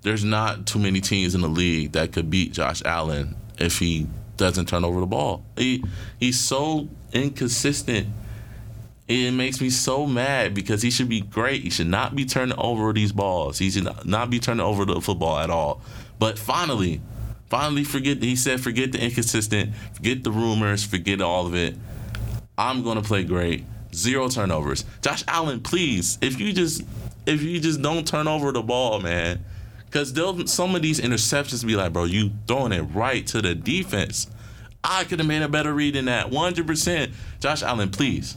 There's 0.03 0.25
not 0.25 0.67
too 0.67 0.79
many 0.79 1.01
teams 1.01 1.35
in 1.35 1.43
the 1.43 1.49
league 1.49 1.93
that 1.93 2.13
could 2.13 2.31
beat 2.31 2.53
Josh 2.53 2.83
Allen 2.85 3.37
if 3.59 3.79
he 3.79 4.07
doesn't 4.39 4.67
turn 4.67 4.85
over 4.85 4.99
the 5.01 5.07
ball. 5.07 5.45
He 5.57 5.85
he's 6.19 6.41
so 6.41 6.89
inconsistent 7.13 8.09
it 9.11 9.33
makes 9.33 9.61
me 9.61 9.71
so 9.71 10.07
mad 10.07 10.55
because 10.55 10.83
he 10.83 10.91
should 10.91 11.09
be 11.09 11.21
great. 11.21 11.63
He 11.63 11.71
should 11.71 11.89
not 11.89 12.15
be 12.15 12.25
turning 12.25 12.57
over 12.57 12.93
these 12.93 13.11
balls. 13.11 13.59
He 13.59 13.69
should 13.69 14.07
not 14.07 14.31
be 14.31 14.39
turning 14.39 14.65
over 14.65 14.85
the 14.85 15.01
football 15.01 15.39
at 15.39 15.51
all. 15.51 15.83
But 16.21 16.39
finally, 16.39 17.01
finally 17.49 17.83
forget 17.83 18.23
he 18.23 18.37
said 18.37 18.61
forget 18.61 18.93
the 18.93 19.03
inconsistent, 19.03 19.75
forget 19.95 20.23
the 20.23 20.31
rumors, 20.31 20.85
forget 20.85 21.21
all 21.21 21.47
of 21.47 21.57
it. 21.57 21.75
I'm 22.57 22.85
gonna 22.85 23.03
play 23.03 23.25
great. 23.25 23.65
Zero 23.93 24.29
turnovers. 24.29 24.85
Josh 25.03 25.25
Allen, 25.27 25.61
please, 25.61 26.17
if 26.21 26.39
you 26.39 26.53
just 26.53 26.83
if 27.27 27.43
you 27.43 27.59
just 27.59 27.83
don't 27.83 28.07
turn 28.07 28.29
over 28.29 28.53
the 28.53 28.63
ball, 28.63 29.01
man. 29.01 29.45
Cause 29.91 30.13
they'll 30.13 30.47
some 30.47 30.77
of 30.77 30.83
these 30.83 31.01
interceptions 31.01 31.67
be 31.67 31.75
like, 31.75 31.93
bro, 31.93 32.05
you 32.05 32.31
throwing 32.47 32.71
it 32.71 32.83
right 32.83 33.27
to 33.27 33.43
the 33.43 33.57
defense. 33.57 34.29
I 34.85 35.03
could 35.03 35.19
have 35.19 35.27
made 35.27 35.43
a 35.43 35.49
better 35.49 35.75
read 35.75 35.97
than 35.97 36.05
that. 36.05 36.31
100%. 36.31 37.13
Josh 37.41 37.63
Allen, 37.65 37.91
please 37.91 38.37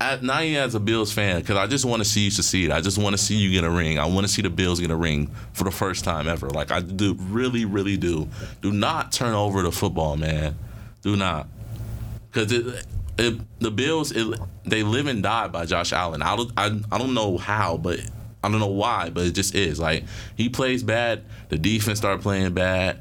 not 0.00 0.44
even 0.44 0.62
as 0.62 0.74
a 0.74 0.80
Bills 0.80 1.12
fan, 1.12 1.40
because 1.40 1.56
I 1.56 1.66
just 1.66 1.84
want 1.84 2.02
to 2.02 2.08
see 2.08 2.22
you 2.22 2.30
succeed. 2.30 2.70
I 2.70 2.80
just 2.80 2.98
want 2.98 3.14
to 3.14 3.18
see 3.18 3.36
you 3.36 3.50
get 3.50 3.64
a 3.64 3.70
ring. 3.70 3.98
I 3.98 4.06
want 4.06 4.26
to 4.26 4.32
see 4.32 4.42
the 4.42 4.50
Bills 4.50 4.80
get 4.80 4.90
a 4.90 4.96
ring 4.96 5.30
for 5.52 5.64
the 5.64 5.72
first 5.72 6.04
time 6.04 6.28
ever. 6.28 6.48
Like 6.50 6.70
I 6.70 6.80
do, 6.80 7.14
really, 7.14 7.64
really 7.64 7.96
do. 7.96 8.28
Do 8.62 8.72
not 8.72 9.10
turn 9.10 9.34
over 9.34 9.62
the 9.62 9.72
football, 9.72 10.16
man. 10.16 10.56
Do 11.02 11.16
not, 11.16 11.48
because 12.30 12.52
it, 12.52 12.86
it, 13.18 13.40
the 13.60 13.70
Bills 13.72 14.12
it, 14.12 14.38
they 14.64 14.84
live 14.84 15.08
and 15.08 15.22
die 15.22 15.48
by 15.48 15.66
Josh 15.66 15.92
Allen. 15.92 16.22
I 16.22 16.36
don't, 16.36 16.52
I, 16.56 16.78
I 16.92 16.98
don't 16.98 17.14
know 17.14 17.36
how, 17.36 17.76
but 17.76 17.98
I 18.44 18.48
don't 18.48 18.60
know 18.60 18.68
why, 18.68 19.10
but 19.10 19.26
it 19.26 19.32
just 19.32 19.54
is. 19.56 19.80
Like 19.80 20.04
he 20.36 20.48
plays 20.48 20.84
bad, 20.84 21.24
the 21.48 21.58
defense 21.58 21.98
start 21.98 22.20
playing 22.20 22.54
bad 22.54 23.00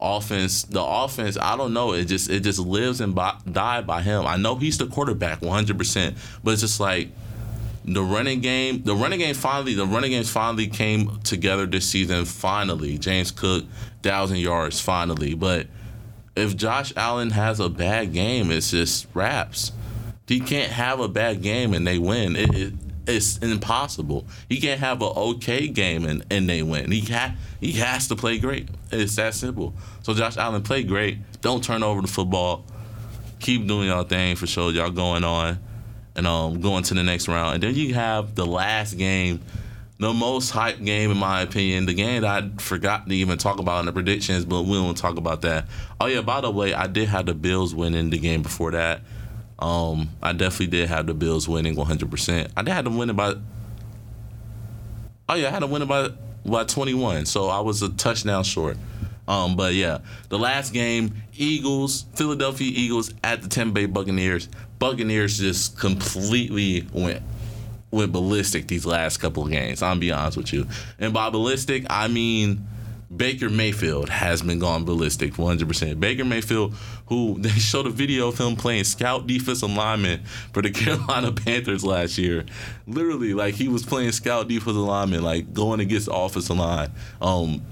offense 0.00 0.64
the 0.64 0.82
offense 0.82 1.38
i 1.38 1.56
don't 1.56 1.72
know. 1.72 1.92
It 1.92 2.04
just 2.06 2.28
it 2.28 2.40
just 2.40 2.58
lives 2.58 3.00
and 3.00 3.14
by, 3.14 3.36
die 3.50 3.80
by 3.80 4.02
him. 4.02 4.26
I 4.26 4.36
know 4.36 4.56
he's 4.56 4.78
the 4.78 4.86
quarterback 4.86 5.40
100% 5.40 6.16
but 6.44 6.50
it's 6.50 6.60
just 6.60 6.80
like 6.80 7.08
the 7.84 8.02
running 8.02 8.40
game 8.40 8.82
the 8.82 8.94
running 8.94 9.20
game 9.20 9.34
finally 9.34 9.74
the 9.74 9.86
running 9.86 10.10
games 10.10 10.28
finally 10.28 10.66
came 10.66 11.20
together 11.20 11.66
this 11.66 11.88
season 11.88 12.24
finally. 12.24 12.98
James 12.98 13.30
cook 13.30 13.64
thousand 14.02 14.38
yards 14.38 14.80
finally. 14.80 15.34
But 15.34 15.68
if 16.34 16.56
josh 16.56 16.92
allen 16.96 17.30
has 17.30 17.60
a 17.60 17.68
bad 17.70 18.12
game 18.12 18.50
it's 18.50 18.72
just 18.72 19.06
wraps 19.14 19.72
he 20.26 20.40
can't 20.40 20.72
have 20.72 21.00
a 21.00 21.08
bad 21.08 21.40
game 21.42 21.72
and 21.72 21.86
they 21.86 21.98
win. 21.98 22.36
It, 22.36 22.54
it 22.54 22.72
it's 23.06 23.38
impossible. 23.38 24.26
He 24.48 24.60
can't 24.60 24.80
have 24.80 25.00
an 25.02 25.12
okay 25.16 25.68
game 25.68 26.04
and, 26.04 26.24
and 26.30 26.48
they 26.48 26.62
win. 26.62 26.90
He 26.90 27.00
ha- 27.00 27.34
he 27.60 27.72
has 27.72 28.08
to 28.08 28.16
play 28.16 28.38
great. 28.38 28.68
It's 28.90 29.16
that 29.16 29.34
simple. 29.34 29.74
So 30.02 30.14
Josh 30.14 30.36
Allen, 30.36 30.62
play 30.62 30.82
great. 30.82 31.18
Don't 31.40 31.62
turn 31.62 31.82
over 31.82 32.00
the 32.00 32.08
football. 32.08 32.64
Keep 33.38 33.66
doing 33.66 33.88
y'all 33.88 34.04
thing 34.04 34.36
for 34.36 34.46
sure. 34.46 34.72
Y'all 34.72 34.90
going 34.90 35.24
on 35.24 35.58
and 36.16 36.26
um 36.26 36.60
going 36.60 36.82
to 36.84 36.94
the 36.94 37.02
next 37.02 37.28
round. 37.28 37.54
And 37.54 37.62
then 37.62 37.74
you 37.74 37.94
have 37.94 38.34
the 38.34 38.46
last 38.46 38.94
game, 38.94 39.40
the 39.98 40.12
most 40.12 40.50
hype 40.50 40.82
game 40.82 41.10
in 41.10 41.16
my 41.16 41.42
opinion. 41.42 41.86
The 41.86 41.94
game 41.94 42.22
that 42.22 42.44
I 42.44 42.48
forgot 42.58 43.08
to 43.08 43.14
even 43.14 43.38
talk 43.38 43.60
about 43.60 43.80
in 43.80 43.86
the 43.86 43.92
predictions, 43.92 44.44
but 44.44 44.62
we 44.62 44.80
won't 44.80 44.96
talk 44.96 45.16
about 45.16 45.42
that. 45.42 45.66
Oh 46.00 46.06
yeah, 46.06 46.22
by 46.22 46.40
the 46.40 46.50
way, 46.50 46.74
I 46.74 46.86
did 46.86 47.08
have 47.08 47.26
the 47.26 47.34
Bills 47.34 47.74
winning 47.74 48.10
the 48.10 48.18
game 48.18 48.42
before 48.42 48.72
that. 48.72 49.02
Um, 49.58 50.10
I 50.22 50.32
definitely 50.32 50.66
did 50.68 50.88
have 50.88 51.06
the 51.06 51.14
Bills 51.14 51.48
winning 51.48 51.76
100%. 51.76 52.50
I 52.56 52.62
did 52.62 52.72
have 52.72 52.84
them 52.84 52.96
winning 52.98 53.16
by. 53.16 53.34
Oh 55.28 55.34
yeah, 55.34 55.48
I 55.48 55.50
had 55.50 55.62
them 55.62 55.70
winning 55.70 55.88
by 55.88 56.10
by 56.44 56.64
21, 56.64 57.26
so 57.26 57.48
I 57.48 57.60
was 57.60 57.82
a 57.82 57.88
touchdown 57.88 58.44
short. 58.44 58.76
Um, 59.26 59.56
but 59.56 59.74
yeah, 59.74 59.98
the 60.28 60.38
last 60.38 60.72
game, 60.72 61.14
Eagles, 61.34 62.04
Philadelphia 62.14 62.70
Eagles 62.72 63.12
at 63.24 63.42
the 63.42 63.48
Tampa 63.48 63.74
Bay 63.74 63.86
Buccaneers. 63.86 64.48
Buccaneers 64.78 65.38
just 65.38 65.78
completely 65.78 66.86
went 66.92 67.22
went 67.90 68.12
ballistic 68.12 68.68
these 68.68 68.84
last 68.84 69.18
couple 69.18 69.44
of 69.44 69.50
games. 69.50 69.82
I'm 69.82 69.98
be 69.98 70.12
honest 70.12 70.36
with 70.36 70.52
you, 70.52 70.66
and 70.98 71.12
by 71.12 71.30
ballistic 71.30 71.86
I 71.90 72.08
mean 72.08 72.66
Baker 73.14 73.48
Mayfield 73.48 74.08
has 74.08 74.42
been 74.42 74.58
gone 74.58 74.84
ballistic 74.84 75.34
100%. 75.34 76.00
Baker 76.00 76.24
Mayfield, 76.24 76.74
who 77.06 77.36
they 77.38 77.50
showed 77.50 77.86
a 77.86 77.90
video 77.90 78.28
of 78.28 78.38
him 78.38 78.56
playing 78.56 78.84
scout 78.84 79.26
defensive 79.26 79.70
lineman 79.70 80.24
for 80.52 80.62
the 80.62 80.70
Carolina 80.72 81.32
Panthers 81.32 81.84
last 81.84 82.18
year. 82.18 82.44
Literally, 82.86 83.34
like 83.34 83.54
he 83.54 83.68
was 83.68 83.84
playing 83.84 84.12
scout 84.12 84.48
defensive 84.48 84.76
lineman, 84.76 85.22
like 85.22 85.52
going 85.52 85.80
against 85.80 86.06
the 86.06 86.14
offensive 86.14 86.56
line, 86.56 86.90
um, 87.20 87.62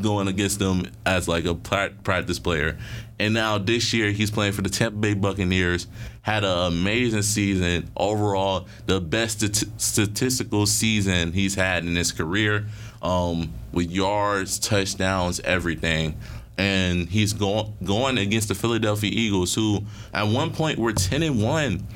going 0.00 0.28
against 0.28 0.58
them 0.58 0.86
as 1.04 1.26
like 1.26 1.46
a 1.46 1.54
practice 1.54 2.38
player. 2.38 2.78
And 3.18 3.32
now 3.32 3.56
this 3.58 3.94
year 3.94 4.10
he's 4.10 4.30
playing 4.30 4.52
for 4.52 4.62
the 4.62 4.68
Tampa 4.68 4.98
Bay 4.98 5.14
Buccaneers. 5.14 5.86
Had 6.20 6.44
an 6.44 6.72
amazing 6.72 7.22
season 7.22 7.88
overall, 7.96 8.66
the 8.84 9.00
best 9.00 9.40
statistical 9.80 10.66
season 10.66 11.32
he's 11.32 11.54
had 11.54 11.84
in 11.84 11.96
his 11.96 12.12
career 12.12 12.66
um, 13.02 13.52
with 13.72 13.90
yards, 13.90 14.58
touchdowns, 14.58 15.40
everything. 15.40 16.16
And 16.58 17.08
he's 17.08 17.32
going 17.32 17.74
going 17.84 18.18
against 18.18 18.48
the 18.48 18.54
Philadelphia 18.54 19.10
Eagles, 19.12 19.54
who 19.54 19.84
at 20.14 20.26
one 20.26 20.52
point 20.52 20.78
were 20.78 20.92
ten 20.92 21.22
and 21.22 21.42
one. 21.42 21.86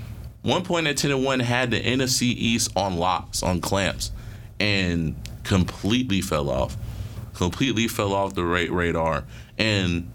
One 0.43 0.65
point 0.65 0.87
at 0.87 0.97
ten 0.97 1.11
and 1.11 1.25
one 1.25 1.41
had 1.41 1.71
the 1.71 1.81
NFC 1.81 2.23
East 2.23 2.71
on 2.77 2.97
locks, 2.97 3.43
on 3.43 3.61
clamps, 3.61 4.13
and 4.59 5.17
completely 5.45 6.21
fell 6.21 6.51
off. 6.51 6.77
Completely 7.35 7.89
fell 7.89 8.13
off 8.13 8.35
the 8.35 8.45
radar. 8.45 9.25
And 9.59 10.11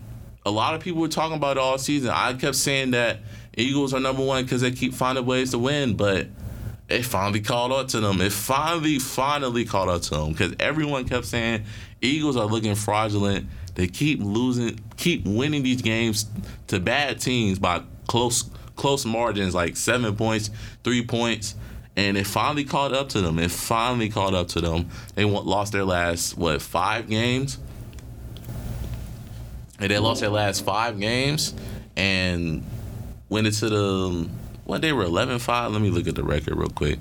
a 0.45 0.51
lot 0.51 0.75
of 0.75 0.81
people 0.81 1.01
were 1.01 1.07
talking 1.07 1.37
about 1.37 1.57
it 1.57 1.59
all 1.59 1.77
season. 1.77 2.11
I 2.11 2.33
kept 2.33 2.55
saying 2.55 2.91
that 2.91 3.19
Eagles 3.57 3.93
are 3.93 3.99
number 3.99 4.23
one 4.23 4.43
because 4.43 4.61
they 4.61 4.71
keep 4.71 4.93
finding 4.93 5.25
ways 5.25 5.51
to 5.51 5.59
win, 5.59 5.95
but 5.95 6.27
it 6.87 7.03
finally 7.03 7.41
caught 7.41 7.71
up 7.71 7.87
to 7.89 7.99
them. 7.99 8.21
It 8.21 8.31
finally, 8.31 8.99
finally 8.99 9.65
caught 9.65 9.89
up 9.89 10.01
to 10.03 10.09
them 10.11 10.31
because 10.31 10.53
everyone 10.59 11.07
kept 11.07 11.25
saying 11.25 11.65
Eagles 12.01 12.37
are 12.37 12.45
looking 12.45 12.75
fraudulent. 12.75 13.47
They 13.73 13.87
keep 13.87 14.19
losing, 14.21 14.79
keep 14.95 15.25
winning 15.25 15.63
these 15.63 15.81
games 15.81 16.27
to 16.67 16.79
bad 16.79 17.19
teams 17.19 17.59
by 17.59 17.81
close 18.07 18.49
close 18.75 19.05
margins, 19.05 19.55
like 19.55 19.77
seven 19.77 20.15
points, 20.15 20.51
three 20.83 21.05
points, 21.05 21.55
and 21.95 22.17
it 22.17 22.27
finally 22.27 22.63
caught 22.63 22.93
up 22.93 23.09
to 23.09 23.21
them. 23.21 23.39
It 23.39 23.51
finally 23.51 24.09
caught 24.09 24.33
up 24.33 24.49
to 24.49 24.61
them. 24.61 24.89
They 25.15 25.25
lost 25.25 25.71
their 25.71 25.85
last 25.85 26.37
what 26.37 26.61
five 26.61 27.09
games, 27.09 27.57
and 29.79 29.89
they 29.89 29.97
lost 29.97 30.21
their 30.21 30.29
last 30.29 30.63
five 30.63 30.99
games, 30.99 31.53
and 31.95 32.63
went 33.27 33.47
into 33.47 33.69
the 33.69 34.29
what 34.65 34.81
they 34.81 34.91
were 34.91 35.05
11-5. 35.05 35.71
Let 35.71 35.81
me 35.81 35.89
look 35.89 36.07
at 36.07 36.15
the 36.15 36.23
record 36.23 36.55
real 36.57 36.69
quick. 36.69 36.99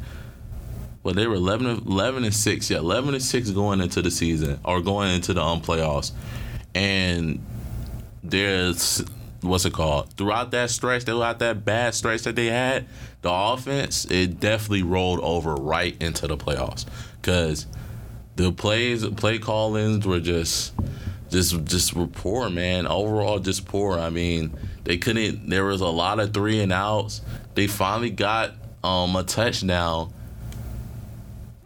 Well, 1.02 1.14
they 1.14 1.26
were 1.26 1.34
11, 1.34 1.66
11 1.86 2.24
and 2.24 2.34
six. 2.34 2.70
Yeah, 2.70 2.78
eleven 2.78 3.12
and 3.12 3.22
six 3.22 3.50
going 3.50 3.82
into 3.82 4.00
the 4.00 4.10
season 4.10 4.58
or 4.64 4.80
going 4.80 5.14
into 5.14 5.34
the 5.34 5.42
um, 5.42 5.60
playoffs, 5.60 6.12
and 6.74 7.44
there's 8.22 9.04
what's 9.42 9.64
it 9.64 9.72
called? 9.74 10.10
Throughout 10.14 10.50
that 10.52 10.70
stretch, 10.70 11.02
throughout 11.02 11.38
that 11.40 11.64
bad 11.64 11.94
stretch 11.94 12.22
that 12.22 12.36
they 12.36 12.46
had, 12.46 12.86
the 13.22 13.30
offense 13.30 14.06
it 14.06 14.40
definitely 14.40 14.82
rolled 14.82 15.20
over 15.20 15.54
right 15.54 15.94
into 16.00 16.26
the 16.26 16.36
playoffs 16.36 16.86
because 17.20 17.66
the 18.36 18.50
plays, 18.52 19.06
play 19.10 19.38
call-ins 19.38 20.06
were 20.06 20.20
just, 20.20 20.72
just, 21.30 21.64
just 21.64 21.94
were 21.94 22.06
poor, 22.06 22.50
man. 22.50 22.86
Overall, 22.86 23.38
just 23.38 23.66
poor. 23.66 23.98
I 23.98 24.10
mean, 24.10 24.56
they 24.84 24.98
couldn't. 24.98 25.48
There 25.48 25.64
was 25.64 25.80
a 25.80 25.86
lot 25.86 26.18
of 26.18 26.34
three 26.34 26.60
and 26.60 26.72
outs. 26.72 27.20
They 27.54 27.66
finally 27.66 28.10
got 28.10 28.52
um, 28.82 29.16
a 29.16 29.22
touchdown, 29.22 30.12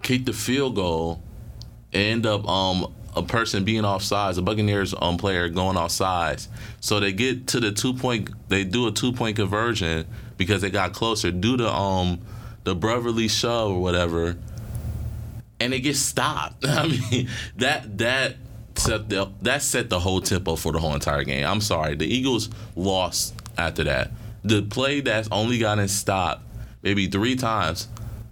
kicked 0.02 0.26
the 0.26 0.32
field 0.32 0.74
goal, 0.74 1.22
end 1.92 2.26
up 2.26 2.46
um, 2.48 2.92
a 3.16 3.22
person 3.22 3.64
being 3.64 3.82
offsides, 3.82 4.38
a 4.38 4.42
Buccaneers 4.42 4.94
um, 5.00 5.16
player 5.16 5.48
going 5.48 5.76
offsides. 5.76 6.48
So 6.80 7.00
they 7.00 7.12
get 7.12 7.48
to 7.48 7.60
the 7.60 7.72
two 7.72 7.94
point, 7.94 8.30
they 8.48 8.64
do 8.64 8.86
a 8.86 8.92
two 8.92 9.12
point 9.12 9.36
conversion 9.36 10.06
because 10.36 10.62
they 10.62 10.70
got 10.70 10.92
closer 10.92 11.30
due 11.30 11.56
to 11.56 11.70
um 11.70 12.20
the 12.64 12.74
brotherly 12.74 13.28
shove 13.28 13.72
or 13.72 13.80
whatever, 13.80 14.36
and 15.60 15.74
it 15.74 15.80
gets 15.80 15.98
stopped. 15.98 16.64
I 16.66 16.88
mean 16.88 17.28
that 17.56 17.98
that 17.98 18.36
set 18.76 19.08
the 19.08 19.30
that 19.42 19.62
set 19.62 19.90
the 19.90 19.98
whole 19.98 20.20
tempo 20.20 20.56
for 20.56 20.72
the 20.72 20.78
whole 20.78 20.94
entire 20.94 21.24
game. 21.24 21.46
I'm 21.46 21.60
sorry, 21.60 21.96
the 21.96 22.06
Eagles 22.06 22.48
lost 22.76 23.34
after 23.56 23.84
that. 23.84 24.10
The 24.44 24.62
play 24.62 25.00
that's 25.00 25.28
only 25.30 25.58
gotten 25.58 25.88
stopped 25.88 26.42
maybe 26.82 27.08
three 27.08 27.36
times. 27.36 27.88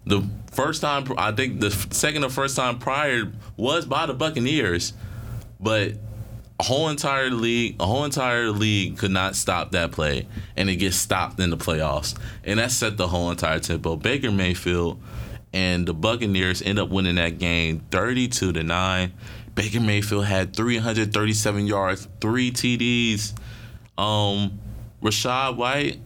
The 0.06 0.26
first 0.52 0.80
time, 0.80 1.12
I 1.18 1.32
think 1.32 1.60
the 1.60 1.70
second 1.90 2.24
or 2.24 2.30
first 2.30 2.56
time 2.56 2.78
prior 2.78 3.32
was 3.56 3.86
by 3.86 4.06
the 4.06 4.14
Buccaneers, 4.14 4.92
but 5.58 5.94
a 6.58 6.62
whole 6.62 6.88
entire 6.88 7.30
league, 7.30 7.76
a 7.80 7.86
whole 7.86 8.04
entire 8.04 8.50
league 8.50 8.98
could 8.98 9.10
not 9.10 9.36
stop 9.36 9.72
that 9.72 9.92
play, 9.92 10.26
and 10.56 10.70
it 10.70 10.76
gets 10.76 10.96
stopped 10.96 11.38
in 11.40 11.50
the 11.50 11.56
playoffs, 11.56 12.16
and 12.44 12.58
that 12.60 12.70
set 12.70 12.96
the 12.96 13.08
whole 13.08 13.30
entire 13.30 13.58
tempo. 13.58 13.96
Baker 13.96 14.30
Mayfield 14.30 15.00
and 15.52 15.86
the 15.86 15.92
Buccaneers 15.94 16.62
end 16.62 16.78
up 16.78 16.88
winning 16.88 17.16
that 17.16 17.38
game, 17.38 17.80
thirty-two 17.90 18.52
to 18.52 18.62
nine. 18.62 19.12
Baker 19.56 19.80
Mayfield 19.80 20.26
had 20.26 20.54
337 20.54 21.66
yards, 21.66 22.06
three 22.20 22.52
TDs. 22.52 23.32
Um, 23.96 24.60
Rachaad 25.02 25.56
White, 25.56 26.00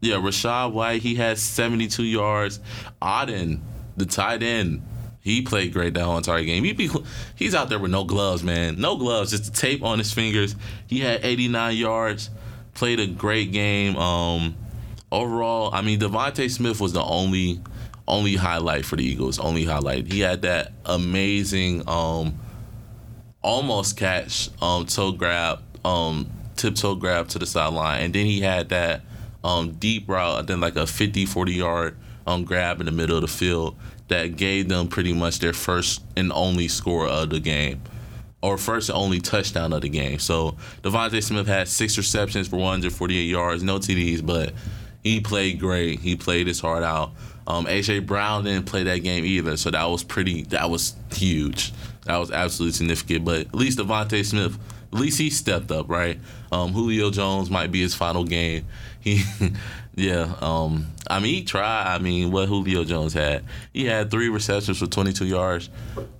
yeah, 0.00 0.16
Rachaad 0.16 0.72
White, 0.72 1.02
he 1.02 1.14
had 1.14 1.38
72 1.38 2.02
yards. 2.04 2.60
Otton, 3.02 3.60
the 3.96 4.06
tight 4.06 4.42
end, 4.42 4.82
he 5.20 5.42
played 5.42 5.72
great 5.72 5.94
that 5.94 6.04
whole 6.04 6.16
entire 6.16 6.44
game. 6.44 6.64
He 6.64 6.72
be, 6.72 6.90
he's 7.34 7.54
out 7.54 7.68
there 7.68 7.78
with 7.78 7.90
no 7.90 8.04
gloves, 8.04 8.42
man. 8.42 8.80
No 8.80 8.96
gloves, 8.96 9.30
just 9.30 9.44
the 9.44 9.50
tape 9.50 9.82
on 9.82 9.98
his 9.98 10.12
fingers. 10.12 10.56
He 10.86 11.00
had 11.00 11.24
89 11.24 11.76
yards, 11.76 12.30
played 12.74 13.00
a 13.00 13.06
great 13.06 13.52
game. 13.52 13.96
Um, 13.96 14.56
overall, 15.12 15.70
I 15.74 15.82
mean, 15.82 16.00
DeVonta 16.00 16.50
Smith 16.50 16.80
was 16.80 16.92
the 16.92 17.02
only 17.02 17.60
only 18.08 18.34
highlight 18.34 18.84
for 18.84 18.96
the 18.96 19.04
Eagles. 19.04 19.38
Only 19.38 19.64
highlight. 19.64 20.10
He 20.10 20.20
had 20.20 20.42
that 20.42 20.72
amazing 20.84 21.88
um, 21.88 22.40
almost 23.42 23.96
catch, 23.96 24.50
um, 24.60 24.86
toe 24.86 25.12
grab, 25.12 25.60
um, 25.84 26.28
tiptoe 26.60 26.94
grab 26.94 27.28
to 27.28 27.38
the 27.38 27.46
sideline. 27.46 28.02
And 28.02 28.14
then 28.14 28.26
he 28.26 28.40
had 28.40 28.68
that 28.68 29.02
um, 29.42 29.72
deep 29.72 30.08
route, 30.08 30.46
then 30.46 30.60
like 30.60 30.76
a 30.76 30.86
50, 30.86 31.26
40 31.26 31.52
yard 31.52 31.96
um, 32.26 32.44
grab 32.44 32.80
in 32.80 32.86
the 32.86 32.92
middle 32.92 33.16
of 33.16 33.22
the 33.22 33.28
field 33.28 33.76
that 34.08 34.36
gave 34.36 34.68
them 34.68 34.88
pretty 34.88 35.12
much 35.12 35.38
their 35.38 35.52
first 35.52 36.02
and 36.16 36.32
only 36.32 36.68
score 36.68 37.06
of 37.06 37.30
the 37.30 37.40
game. 37.40 37.80
Or 38.42 38.56
first 38.56 38.88
and 38.88 38.96
only 38.96 39.20
touchdown 39.20 39.72
of 39.72 39.82
the 39.82 39.90
game. 39.90 40.18
So 40.18 40.56
DeVonta 40.82 41.22
Smith 41.22 41.46
had 41.46 41.68
six 41.68 41.98
receptions 41.98 42.48
for 42.48 42.56
148 42.56 43.22
yards, 43.22 43.62
no 43.62 43.78
TDs, 43.78 44.24
but 44.24 44.54
he 45.02 45.20
played 45.20 45.60
great. 45.60 46.00
He 46.00 46.16
played 46.16 46.46
his 46.46 46.60
heart 46.60 46.82
out. 46.82 47.12
Um, 47.46 47.66
AJ 47.66 48.06
Brown 48.06 48.44
didn't 48.44 48.66
play 48.66 48.84
that 48.84 48.98
game 48.98 49.24
either, 49.24 49.56
so 49.56 49.70
that 49.70 49.84
was 49.84 50.04
pretty. 50.04 50.44
That 50.44 50.70
was 50.70 50.94
huge. 51.12 51.72
That 52.04 52.16
was 52.16 52.30
absolutely 52.30 52.74
significant. 52.74 53.24
But 53.24 53.40
at 53.40 53.54
least 53.54 53.78
DeVonta 53.78 54.24
Smith, 54.24 54.58
at 54.92 54.98
least 54.98 55.18
he 55.18 55.30
stepped 55.30 55.70
up, 55.70 55.88
right? 55.88 56.18
Um, 56.52 56.72
Julio 56.72 57.10
Jones 57.10 57.50
might 57.50 57.70
be 57.70 57.80
his 57.80 57.94
final 57.94 58.24
game. 58.24 58.66
He, 59.00 59.22
yeah. 59.94 60.34
Um, 60.40 60.86
I 61.08 61.20
mean, 61.20 61.34
he 61.34 61.44
tried. 61.44 61.94
I 61.94 61.98
mean, 61.98 62.30
what 62.30 62.48
Julio 62.48 62.84
Jones 62.84 63.12
had, 63.12 63.44
he 63.72 63.84
had 63.86 64.10
three 64.10 64.28
receptions 64.28 64.78
for 64.78 64.86
22 64.86 65.26
yards, 65.26 65.70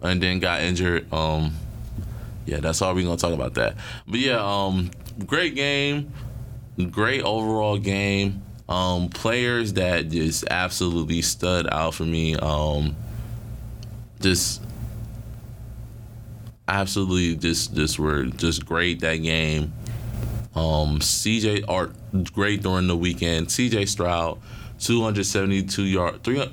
and 0.02 0.22
then 0.22 0.38
got 0.38 0.62
injured. 0.62 1.12
Um, 1.12 1.52
yeah, 2.46 2.58
that's 2.58 2.82
all 2.82 2.94
we're 2.94 3.04
gonna 3.04 3.16
talk 3.16 3.32
about 3.32 3.54
that. 3.54 3.76
But 4.06 4.20
yeah, 4.20 4.38
um, 4.40 4.90
great 5.26 5.54
game, 5.54 6.12
great 6.90 7.22
overall 7.22 7.78
game. 7.78 8.42
Um, 8.68 9.08
players 9.08 9.72
that 9.74 10.10
just 10.10 10.44
absolutely 10.48 11.22
stood 11.22 11.68
out 11.70 11.94
for 11.94 12.04
me. 12.04 12.36
Um, 12.36 12.94
just 14.20 14.62
absolutely 16.68 17.34
just 17.36 17.74
just 17.74 17.98
were 17.98 18.24
just 18.24 18.64
great 18.64 19.00
that 19.00 19.16
game. 19.16 19.72
Um, 20.60 20.98
CJ 20.98 21.64
Art 21.68 21.92
great 22.34 22.62
during 22.62 22.86
the 22.86 22.96
weekend. 22.96 23.46
CJ 23.46 23.88
Stroud, 23.88 24.38
272 24.80 25.84
yard, 25.84 26.22
300. 26.22 26.52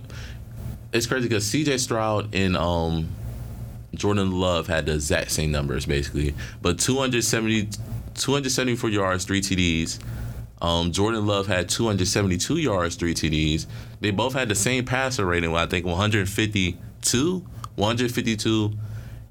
It's 0.93 1.06
crazy 1.08 1.28
because 1.28 1.43
CJ 1.43 1.78
Stroud 1.78 2.34
and 2.34 2.56
um, 2.56 3.10
Jordan 3.93 4.32
Love 4.32 4.67
had 4.67 4.86
the 4.86 4.93
exact 4.93 5.32
same 5.32 5.52
numbers 5.52 5.86
basically, 5.86 6.34
but 6.62 6.80
270, 6.80 7.67
274 8.13 8.89
yards, 8.89 9.26
three 9.26 9.41
TDs. 9.41 10.00
Um, 10.62 10.93
Jordan 10.93 11.28
Love 11.28 11.48
had 11.48 11.67
272 11.67 12.60
yards, 12.60 12.96
three 12.96 13.13
TDs. 13.13 13.65
They 14.00 14.12
both 14.12 14.34
had 14.34 14.48
the 14.48 14.56
same 14.56 14.86
passer 14.86 15.26
rating, 15.26 15.54
I 15.54 15.65
think 15.65 15.86
152, 15.86 17.46
152 17.76 18.74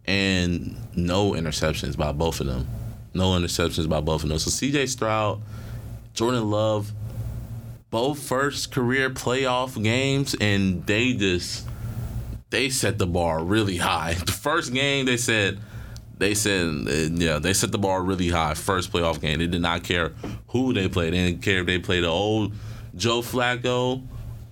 and 0.06 0.76
no 0.94 1.32
interceptions 1.32 1.96
by 1.96 2.12
both 2.12 2.40
of 2.40 2.46
them. 2.46 2.68
No 3.16 3.30
interceptions 3.30 3.88
by 3.88 4.00
both 4.00 4.22
of 4.22 4.28
them. 4.28 4.38
So 4.38 4.50
CJ 4.50 4.88
Stroud, 4.88 5.42
Jordan 6.14 6.50
Love, 6.50 6.92
both 7.90 8.18
first 8.18 8.72
career 8.72 9.10
playoff 9.10 9.82
games, 9.82 10.34
and 10.40 10.84
they 10.86 11.14
just 11.14 11.66
they 12.50 12.68
set 12.68 12.98
the 12.98 13.06
bar 13.06 13.42
really 13.42 13.76
high. 13.76 14.14
The 14.26 14.32
first 14.32 14.72
game 14.72 15.06
they 15.06 15.16
said 15.16 15.60
they 16.18 16.34
said 16.34 16.88
yeah 17.18 17.38
they 17.38 17.52
set 17.52 17.72
the 17.72 17.78
bar 17.78 18.02
really 18.02 18.28
high. 18.28 18.54
First 18.54 18.92
playoff 18.92 19.20
game, 19.20 19.38
they 19.38 19.46
did 19.46 19.62
not 19.62 19.82
care 19.84 20.10
who 20.48 20.72
they 20.72 20.88
played. 20.88 21.12
They 21.12 21.26
didn't 21.26 21.42
care 21.42 21.60
if 21.60 21.66
they 21.66 21.78
played 21.78 22.04
the 22.04 22.08
old 22.08 22.52
Joe 22.94 23.20
Flacco 23.20 24.02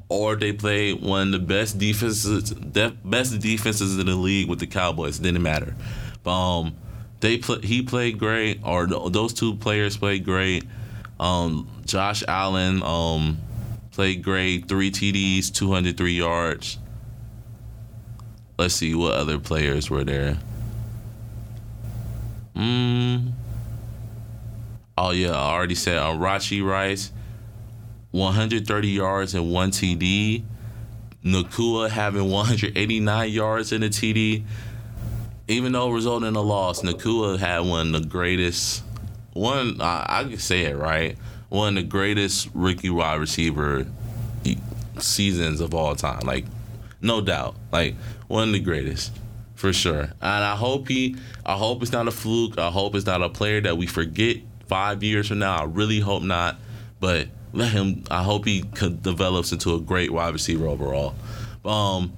or 0.09 0.37
they 0.37 0.53
played 0.53 1.03
one 1.03 1.35
of 1.35 1.41
the 1.41 1.47
best 1.47 1.79
defenses, 1.79 2.53
best 2.53 3.41
defenses 3.41 3.99
in 3.99 4.07
the 4.07 4.15
league 4.15 4.49
with 4.49 4.61
the 4.61 4.67
Cowboys. 4.67 5.19
It 5.19 5.23
didn't 5.23 5.43
matter. 5.43 5.75
But, 6.23 6.31
um, 6.31 6.77
they 7.25 7.39
play, 7.39 7.59
he 7.63 7.81
played 7.81 8.19
great, 8.19 8.61
or 8.63 8.87
those 8.87 9.33
two 9.33 9.55
players 9.55 9.97
played 9.97 10.27
great. 10.27 10.63
Um, 11.19 11.67
Josh 11.87 12.23
Allen 12.29 12.83
um, 12.83 13.39
played 13.93 14.23
great, 14.23 14.69
three 14.69 14.91
TDs, 14.91 15.51
203 15.51 16.13
yards. 16.13 16.79
Let's 18.59 18.75
see 18.75 18.95
what 18.95 19.15
other 19.15 19.39
players 19.39 19.89
were 19.89 20.05
there. 20.05 20.37
Mm. 22.55 23.33
Oh 24.99 25.11
yeah, 25.11 25.31
I 25.31 25.55
already 25.55 25.75
said 25.75 25.97
um, 25.97 26.21
Rashee 26.21 26.63
Rice 26.63 27.11
130 28.11 28.89
yards 28.89 29.35
and 29.35 29.51
one 29.51 29.71
TD. 29.71 30.45
Nacua 31.25 31.89
having 31.89 32.31
189 32.31 33.31
yards 33.31 33.73
in 33.73 33.83
a 33.83 33.89
TD. 33.89 34.45
Even 35.47 35.73
though 35.73 35.91
resulting 35.91 36.29
in 36.29 36.37
a 36.37 36.41
loss, 36.41 36.83
Nacua 36.83 37.39
had 37.39 37.61
one 37.61 37.95
of 37.95 38.03
the 38.03 38.09
greatest, 38.09 38.83
one. 39.33 39.81
I, 39.81 40.07
I 40.09 40.25
can 40.25 40.39
say 40.39 40.63
it 40.63 40.77
right. 40.77 41.19
One 41.51 41.77
of 41.77 41.85
the 41.85 41.89
greatest 41.89 42.49
rookie 42.55 42.91
wide 42.91 43.21
receiver 43.21 43.87
seasons 44.99 45.61
of 45.61 45.75
all 45.75 45.95
time. 45.95 46.21
Like, 46.21 46.47
no 47.01 47.21
doubt. 47.21 47.57
Like 47.73 47.95
one 48.29 48.49
of 48.49 48.53
the 48.55 48.61
greatest 48.61 49.13
for 49.55 49.73
sure. 49.73 50.03
And 50.03 50.45
I 50.45 50.57
hope 50.57 50.89
he. 50.89 51.17
I 51.45 51.57
hope 51.57 51.83
it's 51.83 51.93
not 51.93 52.09
a 52.09 52.11
fluke. 52.11 52.59
I 52.59 52.71
hope 52.71 52.95
it's 52.95 53.07
not 53.07 53.23
a 53.23 53.29
player 53.29 53.61
that 53.63 53.77
we 53.77 53.87
forget 53.87 54.39
five 54.67 55.03
years 55.03 55.29
from 55.29 55.41
now. 55.41 55.57
I 55.57 55.65
really 55.65 56.01
hope 56.01 56.23
not. 56.23 56.57
But 57.01 57.29
let 57.53 57.73
him. 57.73 58.05
I 58.11 58.23
hope 58.23 58.47
he 58.47 58.63
develops 58.63 59.53
into 59.53 59.75
a 59.75 59.81
great 59.81 60.11
wide 60.11 60.33
receiver 60.33 60.67
overall. 60.67 61.15
Um, 61.65 62.15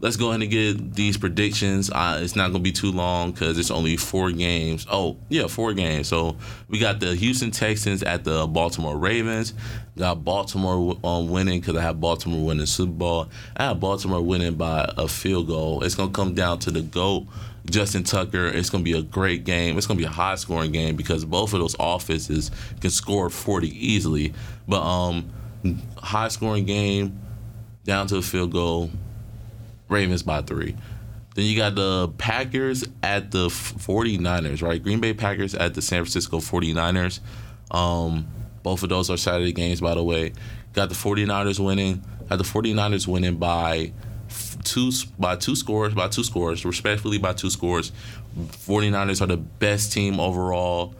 let's 0.00 0.16
go 0.16 0.28
ahead 0.28 0.42
and 0.42 0.50
get 0.50 0.94
these 0.94 1.16
predictions. 1.16 1.90
Uh, 1.90 2.20
it's 2.22 2.36
not 2.36 2.52
going 2.52 2.62
to 2.62 2.70
be 2.70 2.72
too 2.72 2.92
long 2.92 3.32
because 3.32 3.58
it's 3.58 3.70
only 3.70 3.96
four 3.96 4.30
games. 4.30 4.86
Oh, 4.90 5.16
yeah, 5.28 5.46
four 5.46 5.72
games. 5.72 6.08
So 6.08 6.36
we 6.68 6.78
got 6.78 7.00
the 7.00 7.14
Houston 7.14 7.50
Texans 7.50 8.02
at 8.02 8.24
the 8.24 8.46
Baltimore 8.46 8.96
Ravens. 8.96 9.54
Got 9.96 10.24
Baltimore 10.24 10.96
um, 11.02 11.30
winning 11.30 11.60
because 11.60 11.76
I 11.76 11.82
have 11.82 12.00
Baltimore 12.00 12.44
winning 12.44 12.66
Super 12.66 12.92
Bowl. 12.92 13.28
I 13.56 13.64
have 13.64 13.80
Baltimore 13.80 14.20
winning 14.20 14.54
by 14.54 14.92
a 14.96 15.08
field 15.08 15.46
goal. 15.46 15.82
It's 15.82 15.94
going 15.94 16.10
to 16.10 16.14
come 16.14 16.34
down 16.34 16.58
to 16.60 16.70
the 16.70 16.82
GOAT. 16.82 17.26
Justin 17.70 18.04
Tucker. 18.04 18.46
It's 18.46 18.70
going 18.70 18.84
to 18.84 18.90
be 18.90 18.96
a 18.96 19.02
great 19.02 19.44
game. 19.44 19.76
It's 19.76 19.86
going 19.86 19.98
to 19.98 20.02
be 20.02 20.06
a 20.06 20.12
high 20.12 20.36
scoring 20.36 20.72
game 20.72 20.94
because 20.94 21.24
both 21.24 21.52
of 21.52 21.60
those 21.60 21.74
offenses 21.80 22.50
can 22.80 22.90
score 22.90 23.28
40 23.28 23.68
easily. 23.68 24.34
But 24.68 24.82
um, 24.82 25.32
high 25.96 26.28
scoring 26.28 26.64
game, 26.64 27.20
down 27.84 28.06
to 28.08 28.18
a 28.18 28.22
field 28.22 28.52
goal. 28.52 28.90
Ravens 29.88 30.22
by 30.22 30.42
three. 30.42 30.76
Then 31.34 31.44
you 31.44 31.56
got 31.56 31.74
the 31.74 32.08
Packers 32.16 32.84
at 33.02 33.30
the 33.30 33.48
49ers, 33.48 34.62
right? 34.62 34.82
Green 34.82 35.00
Bay 35.00 35.12
Packers 35.12 35.54
at 35.54 35.74
the 35.74 35.82
San 35.82 35.98
Francisco 35.98 36.38
49ers. 36.38 37.20
Um, 37.70 38.26
both 38.62 38.82
of 38.82 38.88
those 38.88 39.10
are 39.10 39.18
Saturday 39.18 39.52
games, 39.52 39.80
by 39.80 39.94
the 39.94 40.02
way. 40.02 40.32
Got 40.72 40.88
the 40.88 40.94
49ers 40.94 41.62
winning. 41.64 42.02
Got 42.28 42.38
the 42.38 42.44
49ers 42.44 43.06
winning 43.06 43.36
by 43.36 43.92
two 44.64 44.90
by 45.18 45.36
two 45.36 45.54
scores, 45.56 45.94
by 45.94 46.08
two 46.08 46.24
scores, 46.24 46.64
respectfully 46.64 47.18
by 47.18 47.32
two 47.32 47.50
scores. 47.50 47.92
49ers 48.36 49.22
are 49.22 49.26
the 49.26 49.36
best 49.36 49.92
team 49.92 50.18
overall. 50.18 50.94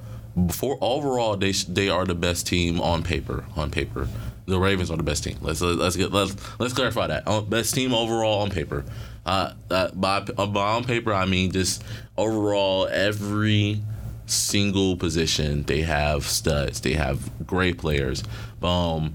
Before 0.47 0.79
overall, 0.81 1.37
they 1.37 1.53
they 1.53 1.89
are 1.89 2.05
the 2.05 2.15
best 2.15 2.47
team 2.47 2.81
on 2.81 3.03
paper. 3.03 3.45
On 3.57 3.71
paper, 3.71 4.09
the 4.47 4.59
Ravens 4.59 4.91
are 4.91 4.97
the 4.97 5.03
best 5.03 5.25
team. 5.25 5.37
Let's 5.41 5.61
let's 5.61 5.97
get 5.97 6.13
let's 6.13 6.35
let's 6.59 6.73
clarify 6.73 7.09
that. 7.09 7.51
Best 7.51 7.75
team 7.75 7.93
overall 7.93 8.43
on 8.43 8.51
paper. 8.51 8.85
Uh, 9.25 9.53
uh, 9.73 9.91
by, 9.93 10.21
by 10.21 10.75
on 10.77 10.85
paper, 10.85 11.13
I 11.13 11.27
mean 11.27 11.51
just 11.51 11.83
overall 12.17 12.87
every 12.87 13.83
single 14.27 14.97
position 14.97 15.65
they 15.65 15.83
have 15.83 16.25
studs. 16.25 16.81
They 16.81 16.93
have 16.93 17.47
great 17.47 17.77
players. 17.79 18.23
Um, 18.63 19.15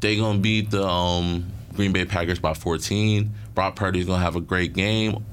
they 0.00 0.16
gonna 0.16 0.38
beat 0.38 0.70
the 0.70 0.86
um, 0.86 1.50
Green 1.74 1.92
Bay 1.92 2.06
Packers 2.06 2.38
by 2.38 2.54
14. 2.54 3.30
Brock 3.54 3.76
Purdy's 3.76 4.06
gonna 4.06 4.22
have 4.22 4.36
a 4.36 4.40
great 4.40 4.72
game. 4.72 5.24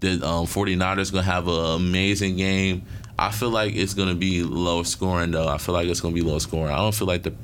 The 0.00 0.14
um, 0.26 0.46
49ers 0.46 1.12
gonna 1.12 1.22
have 1.22 1.46
an 1.46 1.74
amazing 1.76 2.36
game. 2.36 2.84
I 3.16 3.30
feel 3.30 3.50
like 3.50 3.76
it's 3.76 3.94
gonna 3.94 4.14
be 4.16 4.42
low 4.42 4.82
scoring 4.82 5.30
though. 5.30 5.46
I 5.46 5.58
feel 5.58 5.74
like 5.74 5.86
it's 5.86 6.00
gonna 6.00 6.14
be 6.14 6.22
low 6.22 6.40
scoring. 6.40 6.72
I 6.72 6.78
don't 6.78 6.94
feel 6.94 7.06
like 7.06 7.22
the 7.22 7.34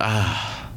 ah 0.00 0.69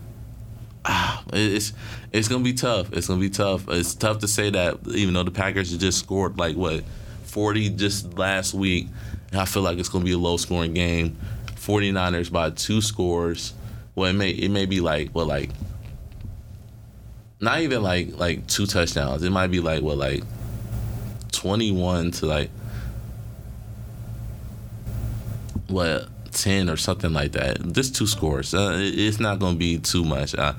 it's 1.33 1.73
it's 2.11 2.27
gonna 2.27 2.43
be 2.43 2.53
tough. 2.53 2.91
It's 2.93 3.07
gonna 3.07 3.19
be 3.19 3.29
tough. 3.29 3.67
It's 3.69 3.95
tough 3.95 4.19
to 4.19 4.27
say 4.27 4.49
that 4.49 4.79
even 4.87 5.13
though 5.13 5.23
the 5.23 5.31
Packers 5.31 5.75
just 5.77 5.99
scored 5.99 6.37
like 6.37 6.55
what 6.55 6.83
40 7.25 7.69
just 7.71 8.17
last 8.17 8.53
week. 8.53 8.87
I 9.33 9.45
feel 9.45 9.63
like 9.63 9.79
it's 9.79 9.89
gonna 9.89 10.05
be 10.05 10.11
a 10.11 10.17
low 10.17 10.37
scoring 10.37 10.73
game. 10.73 11.17
49ers 11.55 12.31
by 12.31 12.51
two 12.51 12.81
scores. 12.81 13.53
Well, 13.95 14.09
it 14.09 14.13
may 14.13 14.29
it 14.29 14.49
may 14.49 14.65
be 14.65 14.81
like 14.81 15.09
well 15.13 15.25
like 15.25 15.49
not 17.39 17.61
even 17.61 17.81
like 17.81 18.17
like 18.17 18.47
two 18.47 18.65
touchdowns. 18.65 19.23
It 19.23 19.31
might 19.31 19.47
be 19.47 19.59
like 19.59 19.81
what 19.81 19.97
like 19.97 20.23
21 21.31 22.11
to 22.11 22.25
like 22.25 22.49
what 25.67 26.07
10 26.33 26.69
or 26.69 26.77
something 26.77 27.13
like 27.13 27.33
that. 27.33 27.71
Just 27.71 27.95
two 27.95 28.07
scores. 28.07 28.53
Uh, 28.53 28.77
it's 28.77 29.19
not 29.19 29.39
going 29.39 29.53
to 29.53 29.59
be 29.59 29.77
too 29.77 30.03
much. 30.03 30.35
Uh, 30.35 30.53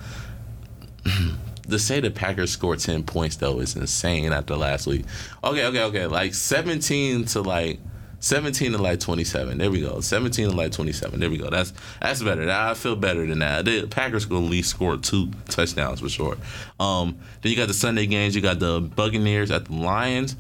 to 1.69 1.79
say 1.79 2.01
the 2.01 2.11
Packers 2.11 2.51
scored 2.51 2.79
10 2.79 3.05
points 3.05 3.37
though 3.37 3.61
is 3.61 3.77
insane 3.77 4.33
after 4.33 4.57
last 4.57 4.87
week. 4.87 5.05
Okay, 5.43 5.67
okay, 5.67 5.83
okay. 5.85 6.07
Like 6.07 6.35
17 6.35 7.27
to 7.27 7.43
like 7.43 7.79
17 8.21 8.73
to 8.73 8.79
like 8.79 9.01
27. 9.01 9.59
There 9.59 9.71
we 9.71 9.83
go. 9.83 10.01
17 10.01 10.49
to 10.49 10.57
like 10.57 10.73
27. 10.73 11.21
There 11.21 11.29
we 11.29 11.37
go. 11.37 11.51
That's 11.51 11.75
that's 12.01 12.23
better. 12.23 12.51
I 12.51 12.73
feel 12.73 12.97
better 12.97 13.27
than 13.27 13.41
that. 13.41 13.67
The 13.67 13.87
Packers 13.87 14.27
to 14.27 14.37
at 14.37 14.43
least 14.43 14.71
score 14.71 14.97
two 14.97 15.31
touchdowns 15.49 16.01
for 16.01 16.09
sure. 16.09 16.39
Um, 16.81 17.19
then 17.43 17.53
you 17.53 17.57
got 17.57 17.69
the 17.69 17.75
Sunday 17.75 18.07
games. 18.07 18.35
You 18.35 18.41
got 18.41 18.61
the 18.61 18.81
Buccaneers 18.81 19.51
at 19.51 19.67
the 19.67 19.75
Lions. 19.75 20.37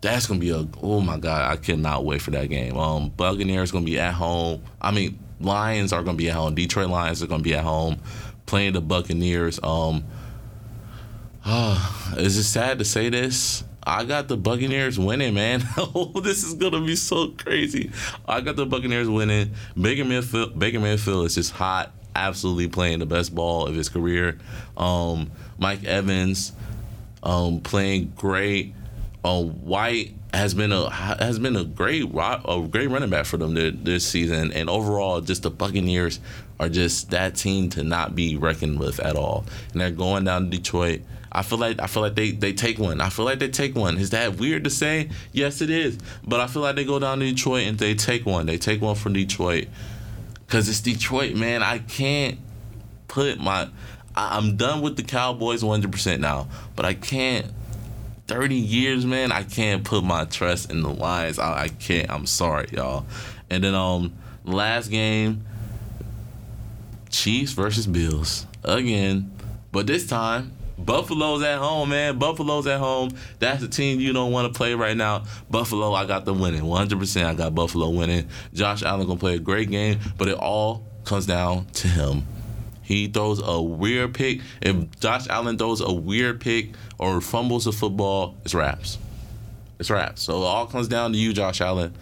That's 0.00 0.26
gonna 0.26 0.40
be 0.40 0.50
a 0.50 0.66
oh 0.82 1.00
my 1.00 1.18
god! 1.18 1.50
I 1.50 1.56
cannot 1.56 2.04
wait 2.04 2.22
for 2.22 2.30
that 2.30 2.46
game. 2.46 2.76
Um, 2.76 3.10
Buccaneers 3.10 3.72
gonna 3.72 3.84
be 3.84 3.98
at 3.98 4.14
home. 4.14 4.62
I 4.80 4.92
mean, 4.92 5.18
Lions 5.40 5.92
are 5.92 6.02
gonna 6.02 6.16
be 6.16 6.28
at 6.30 6.36
home. 6.36 6.54
Detroit 6.54 6.88
Lions 6.88 7.22
are 7.22 7.26
gonna 7.26 7.42
be 7.42 7.54
at 7.54 7.64
home, 7.64 7.98
playing 8.46 8.74
the 8.74 8.80
Buccaneers. 8.80 9.58
Um, 9.62 10.04
uh, 11.44 12.14
is 12.16 12.36
it 12.36 12.44
sad 12.44 12.78
to 12.78 12.84
say 12.84 13.08
this? 13.08 13.64
I 13.82 14.04
got 14.04 14.28
the 14.28 14.36
Buccaneers 14.36 14.98
winning, 14.98 15.32
man. 15.34 15.62
oh, 15.78 16.20
this 16.20 16.44
is 16.44 16.54
gonna 16.54 16.84
be 16.84 16.94
so 16.94 17.28
crazy. 17.28 17.90
I 18.26 18.40
got 18.40 18.56
the 18.56 18.66
Buccaneers 18.66 19.08
winning. 19.08 19.54
Baker 19.80 20.04
Mayfield, 20.04 20.58
Baker 20.58 20.78
Mayfield 20.78 21.26
is 21.26 21.36
just 21.36 21.52
hot, 21.52 21.92
absolutely 22.14 22.68
playing 22.68 22.98
the 22.98 23.06
best 23.06 23.34
ball 23.34 23.66
of 23.66 23.74
his 23.74 23.88
career. 23.88 24.38
Um, 24.76 25.30
Mike 25.58 25.84
Evans, 25.84 26.52
um, 27.22 27.60
playing 27.60 28.12
great. 28.14 28.74
White 29.22 30.14
has 30.32 30.54
been 30.54 30.72
a 30.72 30.90
has 30.90 31.38
been 31.38 31.56
a 31.56 31.64
great 31.64 32.04
a 32.04 32.68
great 32.70 32.88
running 32.88 33.10
back 33.10 33.26
for 33.26 33.36
them 33.36 33.54
this 33.54 34.06
season, 34.06 34.52
and 34.52 34.70
overall, 34.70 35.20
just 35.20 35.42
the 35.42 35.50
Buccaneers 35.50 36.20
are 36.60 36.68
just 36.68 37.10
that 37.10 37.34
team 37.36 37.70
to 37.70 37.84
not 37.84 38.14
be 38.14 38.36
reckoned 38.36 38.78
with 38.78 39.00
at 39.00 39.16
all. 39.16 39.44
And 39.72 39.80
they're 39.80 39.90
going 39.90 40.24
down 40.24 40.50
to 40.50 40.56
Detroit 40.56 41.02
I 41.30 41.42
feel 41.42 41.58
like 41.58 41.80
I 41.80 41.86
feel 41.86 42.02
like 42.02 42.14
they, 42.14 42.30
they 42.30 42.52
take 42.52 42.78
one. 42.78 43.00
I 43.00 43.10
feel 43.10 43.24
like 43.24 43.38
they 43.38 43.48
take 43.48 43.74
one. 43.74 43.98
Is 43.98 44.10
that 44.10 44.38
weird 44.38 44.64
to 44.64 44.70
say? 44.70 45.10
Yes, 45.32 45.60
it 45.60 45.70
is. 45.70 45.98
But 46.26 46.40
I 46.40 46.46
feel 46.46 46.62
like 46.62 46.76
they 46.76 46.84
go 46.84 46.98
down 46.98 47.20
to 47.20 47.30
Detroit 47.30 47.66
and 47.66 47.78
they 47.78 47.94
take 47.94 48.24
one. 48.24 48.46
They 48.46 48.58
take 48.58 48.80
one 48.80 48.94
from 48.94 49.12
Detroit 49.12 49.68
because 50.46 50.68
it's 50.68 50.80
Detroit, 50.80 51.34
man. 51.34 51.62
I 51.62 51.78
can't 51.78 52.38
put 53.08 53.38
my. 53.38 53.68
I, 54.16 54.38
am 54.38 54.56
done 54.56 54.80
with 54.80 54.96
the 54.96 55.02
Cowboys 55.02 55.62
100% 55.62 56.18
now, 56.18 56.48
but 56.74 56.84
I 56.84 56.94
can't. 56.94 57.46
30 58.28 58.54
years, 58.54 59.04
man. 59.04 59.32
I 59.32 59.42
can't 59.42 59.82
put 59.82 60.04
my 60.04 60.24
trust 60.26 60.70
in 60.70 60.82
the 60.82 60.90
Lions. 60.90 61.38
I, 61.38 61.64
I 61.64 61.68
can't. 61.68 62.10
I'm 62.10 62.26
sorry, 62.26 62.68
y'all. 62.72 63.06
And 63.50 63.64
then 63.64 63.74
um, 63.74 64.12
last 64.44 64.88
game, 64.88 65.44
Chiefs 67.10 67.52
versus 67.52 67.86
Bills 67.86 68.46
again, 68.62 69.34
but 69.72 69.86
this 69.86 70.06
time 70.06 70.52
Buffalo's 70.78 71.42
at 71.42 71.58
home, 71.58 71.88
man. 71.88 72.18
Buffalo's 72.18 72.66
at 72.66 72.78
home. 72.78 73.10
That's 73.40 73.60
the 73.60 73.68
team 73.68 73.98
you 73.98 74.12
don't 74.12 74.30
want 74.30 74.52
to 74.52 74.56
play 74.56 74.74
right 74.74 74.96
now. 74.96 75.24
Buffalo, 75.50 75.92
I 75.92 76.06
got 76.06 76.24
them 76.24 76.38
winning. 76.38 76.62
100% 76.62 77.24
I 77.24 77.34
got 77.34 77.54
Buffalo 77.54 77.90
winning. 77.90 78.28
Josh 78.54 78.82
Allen 78.82 79.06
going 79.06 79.18
to 79.18 79.20
play 79.20 79.34
a 79.34 79.40
great 79.40 79.70
game, 79.70 79.98
but 80.16 80.28
it 80.28 80.36
all 80.36 80.84
comes 81.04 81.26
down 81.26 81.66
to 81.66 81.88
him. 81.88 82.24
He 82.88 83.06
throws 83.06 83.38
a 83.44 83.60
weird 83.60 84.14
pick. 84.14 84.40
If 84.62 84.98
Josh 84.98 85.28
Allen 85.28 85.58
throws 85.58 85.82
a 85.82 85.92
weird 85.92 86.40
pick 86.40 86.70
or 86.96 87.20
fumbles 87.20 87.66
a 87.66 87.72
football, 87.72 88.34
it's 88.46 88.54
wraps. 88.54 88.96
It's 89.78 89.90
wraps. 89.90 90.22
So 90.22 90.40
it 90.40 90.46
all 90.46 90.64
comes 90.64 90.88
down 90.88 91.12
to 91.12 91.18
you, 91.18 91.34
Josh 91.34 91.60
Allen. 91.60 91.92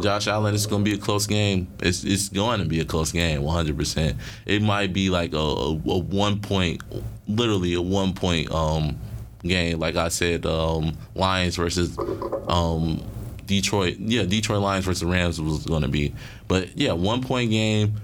Josh 0.00 0.28
Allen, 0.28 0.54
it's 0.54 0.66
going 0.66 0.84
to 0.84 0.88
be 0.88 0.96
a 0.96 1.00
close 1.00 1.26
game. 1.26 1.66
It's 1.80 2.04
it's 2.04 2.28
going 2.28 2.60
to 2.60 2.64
be 2.64 2.78
a 2.78 2.84
close 2.84 3.10
game, 3.10 3.40
100%. 3.40 4.14
It 4.46 4.62
might 4.62 4.92
be 4.92 5.10
like 5.10 5.32
a, 5.32 5.36
a, 5.36 5.70
a 5.72 5.98
one 5.98 6.40
point, 6.40 6.80
literally 7.26 7.74
a 7.74 7.82
one 7.82 8.14
point 8.14 8.48
um, 8.52 9.00
game. 9.42 9.80
Like 9.80 9.96
I 9.96 10.06
said, 10.10 10.46
um, 10.46 10.96
Lions 11.16 11.56
versus 11.56 11.98
um, 12.46 13.02
Detroit. 13.46 13.96
Yeah, 13.98 14.22
Detroit 14.26 14.62
Lions 14.62 14.84
versus 14.84 15.02
Rams 15.02 15.40
was 15.40 15.66
going 15.66 15.82
to 15.82 15.88
be. 15.88 16.14
But 16.46 16.78
yeah, 16.78 16.92
one 16.92 17.20
point 17.20 17.50
game. 17.50 17.96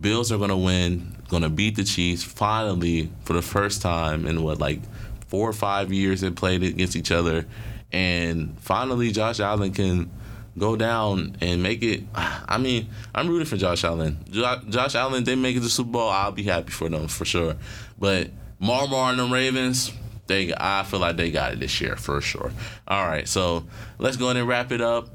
Bills 0.00 0.32
are 0.32 0.38
going 0.38 0.50
to 0.50 0.56
win, 0.56 1.14
to 1.40 1.48
beat 1.48 1.76
the 1.76 1.84
Chiefs 1.84 2.22
finally 2.22 3.10
for 3.24 3.32
the 3.32 3.40
first 3.40 3.80
time 3.80 4.26
in 4.26 4.42
what, 4.42 4.58
like 4.58 4.80
four 5.28 5.48
or 5.48 5.54
five 5.54 5.90
years 5.90 6.20
they 6.20 6.30
played 6.30 6.62
against 6.62 6.94
each 6.94 7.10
other. 7.10 7.46
And 7.90 8.58
finally, 8.60 9.10
Josh 9.10 9.40
Allen 9.40 9.72
can 9.72 10.10
go 10.58 10.76
down 10.76 11.36
and 11.40 11.62
make 11.62 11.82
it. 11.82 12.02
I 12.14 12.58
mean, 12.58 12.88
I'm 13.14 13.28
rooting 13.28 13.46
for 13.46 13.56
Josh 13.56 13.84
Allen. 13.84 14.18
Josh 14.30 14.94
Allen, 14.94 15.24
they 15.24 15.34
make 15.34 15.56
it 15.56 15.60
to 15.60 15.64
the 15.64 15.70
Super 15.70 15.90
Bowl, 15.90 16.10
I'll 16.10 16.32
be 16.32 16.42
happy 16.42 16.70
for 16.70 16.88
them 16.88 17.08
for 17.08 17.24
sure. 17.24 17.56
But 17.98 18.30
Marmar 18.60 19.10
and 19.10 19.18
the 19.18 19.24
Ravens, 19.24 19.92
they 20.26 20.52
I 20.56 20.84
feel 20.84 21.00
like 21.00 21.16
they 21.16 21.30
got 21.30 21.52
it 21.52 21.60
this 21.60 21.80
year 21.80 21.96
for 21.96 22.20
sure. 22.20 22.52
All 22.86 23.06
right, 23.06 23.26
so 23.26 23.64
let's 23.98 24.16
go 24.16 24.26
ahead 24.26 24.36
and 24.36 24.48
wrap 24.48 24.72
it 24.72 24.80
up. 24.80 25.08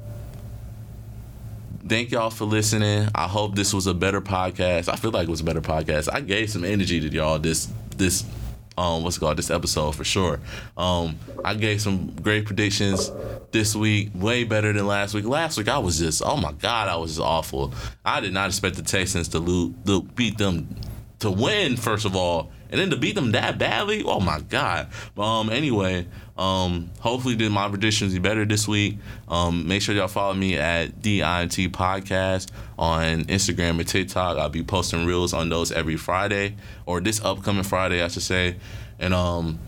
Thank 1.88 2.10
y'all 2.10 2.30
for 2.30 2.44
listening. 2.44 3.08
I 3.14 3.26
hope 3.26 3.54
this 3.54 3.72
was 3.72 3.86
a 3.86 3.94
better 3.94 4.20
podcast. 4.20 4.88
I 4.92 4.96
feel 4.96 5.10
like 5.10 5.26
it 5.26 5.30
was 5.30 5.40
a 5.40 5.44
better 5.44 5.60
podcast. 5.60 6.08
I 6.12 6.20
gave 6.20 6.50
some 6.50 6.64
energy 6.64 7.00
to 7.00 7.08
y'all 7.08 7.38
this 7.38 7.68
this 7.96 8.24
um 8.76 9.02
what's 9.02 9.16
it 9.16 9.20
called 9.20 9.38
this 9.38 9.50
episode 9.50 9.96
for 9.96 10.04
sure. 10.04 10.40
Um 10.76 11.18
I 11.44 11.54
gave 11.54 11.80
some 11.80 12.14
great 12.16 12.44
predictions 12.44 13.10
this 13.52 13.74
week, 13.74 14.10
way 14.14 14.44
better 14.44 14.72
than 14.72 14.86
last 14.86 15.14
week. 15.14 15.24
Last 15.24 15.56
week 15.56 15.68
I 15.68 15.78
was 15.78 15.98
just 15.98 16.22
oh 16.24 16.36
my 16.36 16.52
god, 16.52 16.88
I 16.88 16.96
was 16.96 17.12
just 17.12 17.20
awful. 17.20 17.72
I 18.04 18.20
did 18.20 18.34
not 18.34 18.48
expect 18.48 18.76
the 18.76 18.82
Texans 18.82 19.28
to 19.28 19.38
lose 19.38 19.74
to 19.86 20.02
beat 20.02 20.36
them 20.38 20.68
to 21.20 21.30
win 21.30 21.76
first 21.76 22.04
of 22.04 22.14
all 22.14 22.52
and 22.70 22.80
then 22.80 22.90
to 22.90 22.96
beat 22.96 23.14
them 23.14 23.32
that 23.32 23.58
badly 23.58 24.02
oh 24.04 24.20
my 24.20 24.40
god. 24.40 24.88
Um 25.16 25.50
anyway 25.50 26.06
um 26.36 26.90
hopefully 27.00 27.34
did 27.34 27.50
my 27.50 27.68
predictions 27.68 28.12
be 28.12 28.18
better 28.18 28.44
this 28.44 28.68
week. 28.68 28.98
Um 29.28 29.66
make 29.66 29.82
sure 29.82 29.94
y'all 29.94 30.08
follow 30.08 30.34
me 30.34 30.56
at 30.56 31.02
dint 31.02 31.52
podcast 31.72 32.50
on 32.78 33.24
instagram 33.24 33.78
and 33.78 33.88
tiktok. 33.88 34.38
I'll 34.38 34.48
be 34.48 34.62
posting 34.62 35.06
reels 35.06 35.32
on 35.32 35.48
those 35.48 35.72
every 35.72 35.96
friday 35.96 36.56
or 36.86 37.00
this 37.00 37.24
upcoming 37.24 37.64
friday 37.64 38.02
i 38.02 38.08
should 38.08 38.22
say. 38.22 38.56
And 38.98 39.14
um 39.14 39.58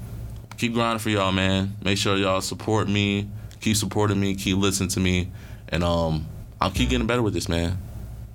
keep 0.56 0.74
grinding 0.74 1.00
for 1.00 1.10
y'all 1.10 1.32
man. 1.32 1.76
Make 1.82 1.98
sure 1.98 2.16
y'all 2.16 2.40
support 2.40 2.88
me. 2.88 3.28
Keep 3.60 3.76
supporting 3.76 4.20
me. 4.20 4.34
Keep 4.34 4.58
listening 4.58 4.90
to 4.90 5.00
me. 5.00 5.30
And 5.68 5.82
um 5.82 6.26
i'll 6.60 6.70
keep 6.70 6.90
getting 6.90 7.06
better 7.06 7.22
with 7.22 7.34
this 7.34 7.48
man. 7.48 7.78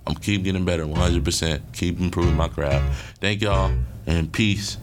I'm 0.08 0.16
keep 0.16 0.44
getting 0.44 0.66
better 0.66 0.86
100%. 0.86 1.62
Keep 1.74 2.00
improving 2.00 2.36
my 2.36 2.48
craft. 2.48 3.18
Thank 3.20 3.42
y'all 3.42 3.76
and 4.06 4.32
peace. 4.32 4.78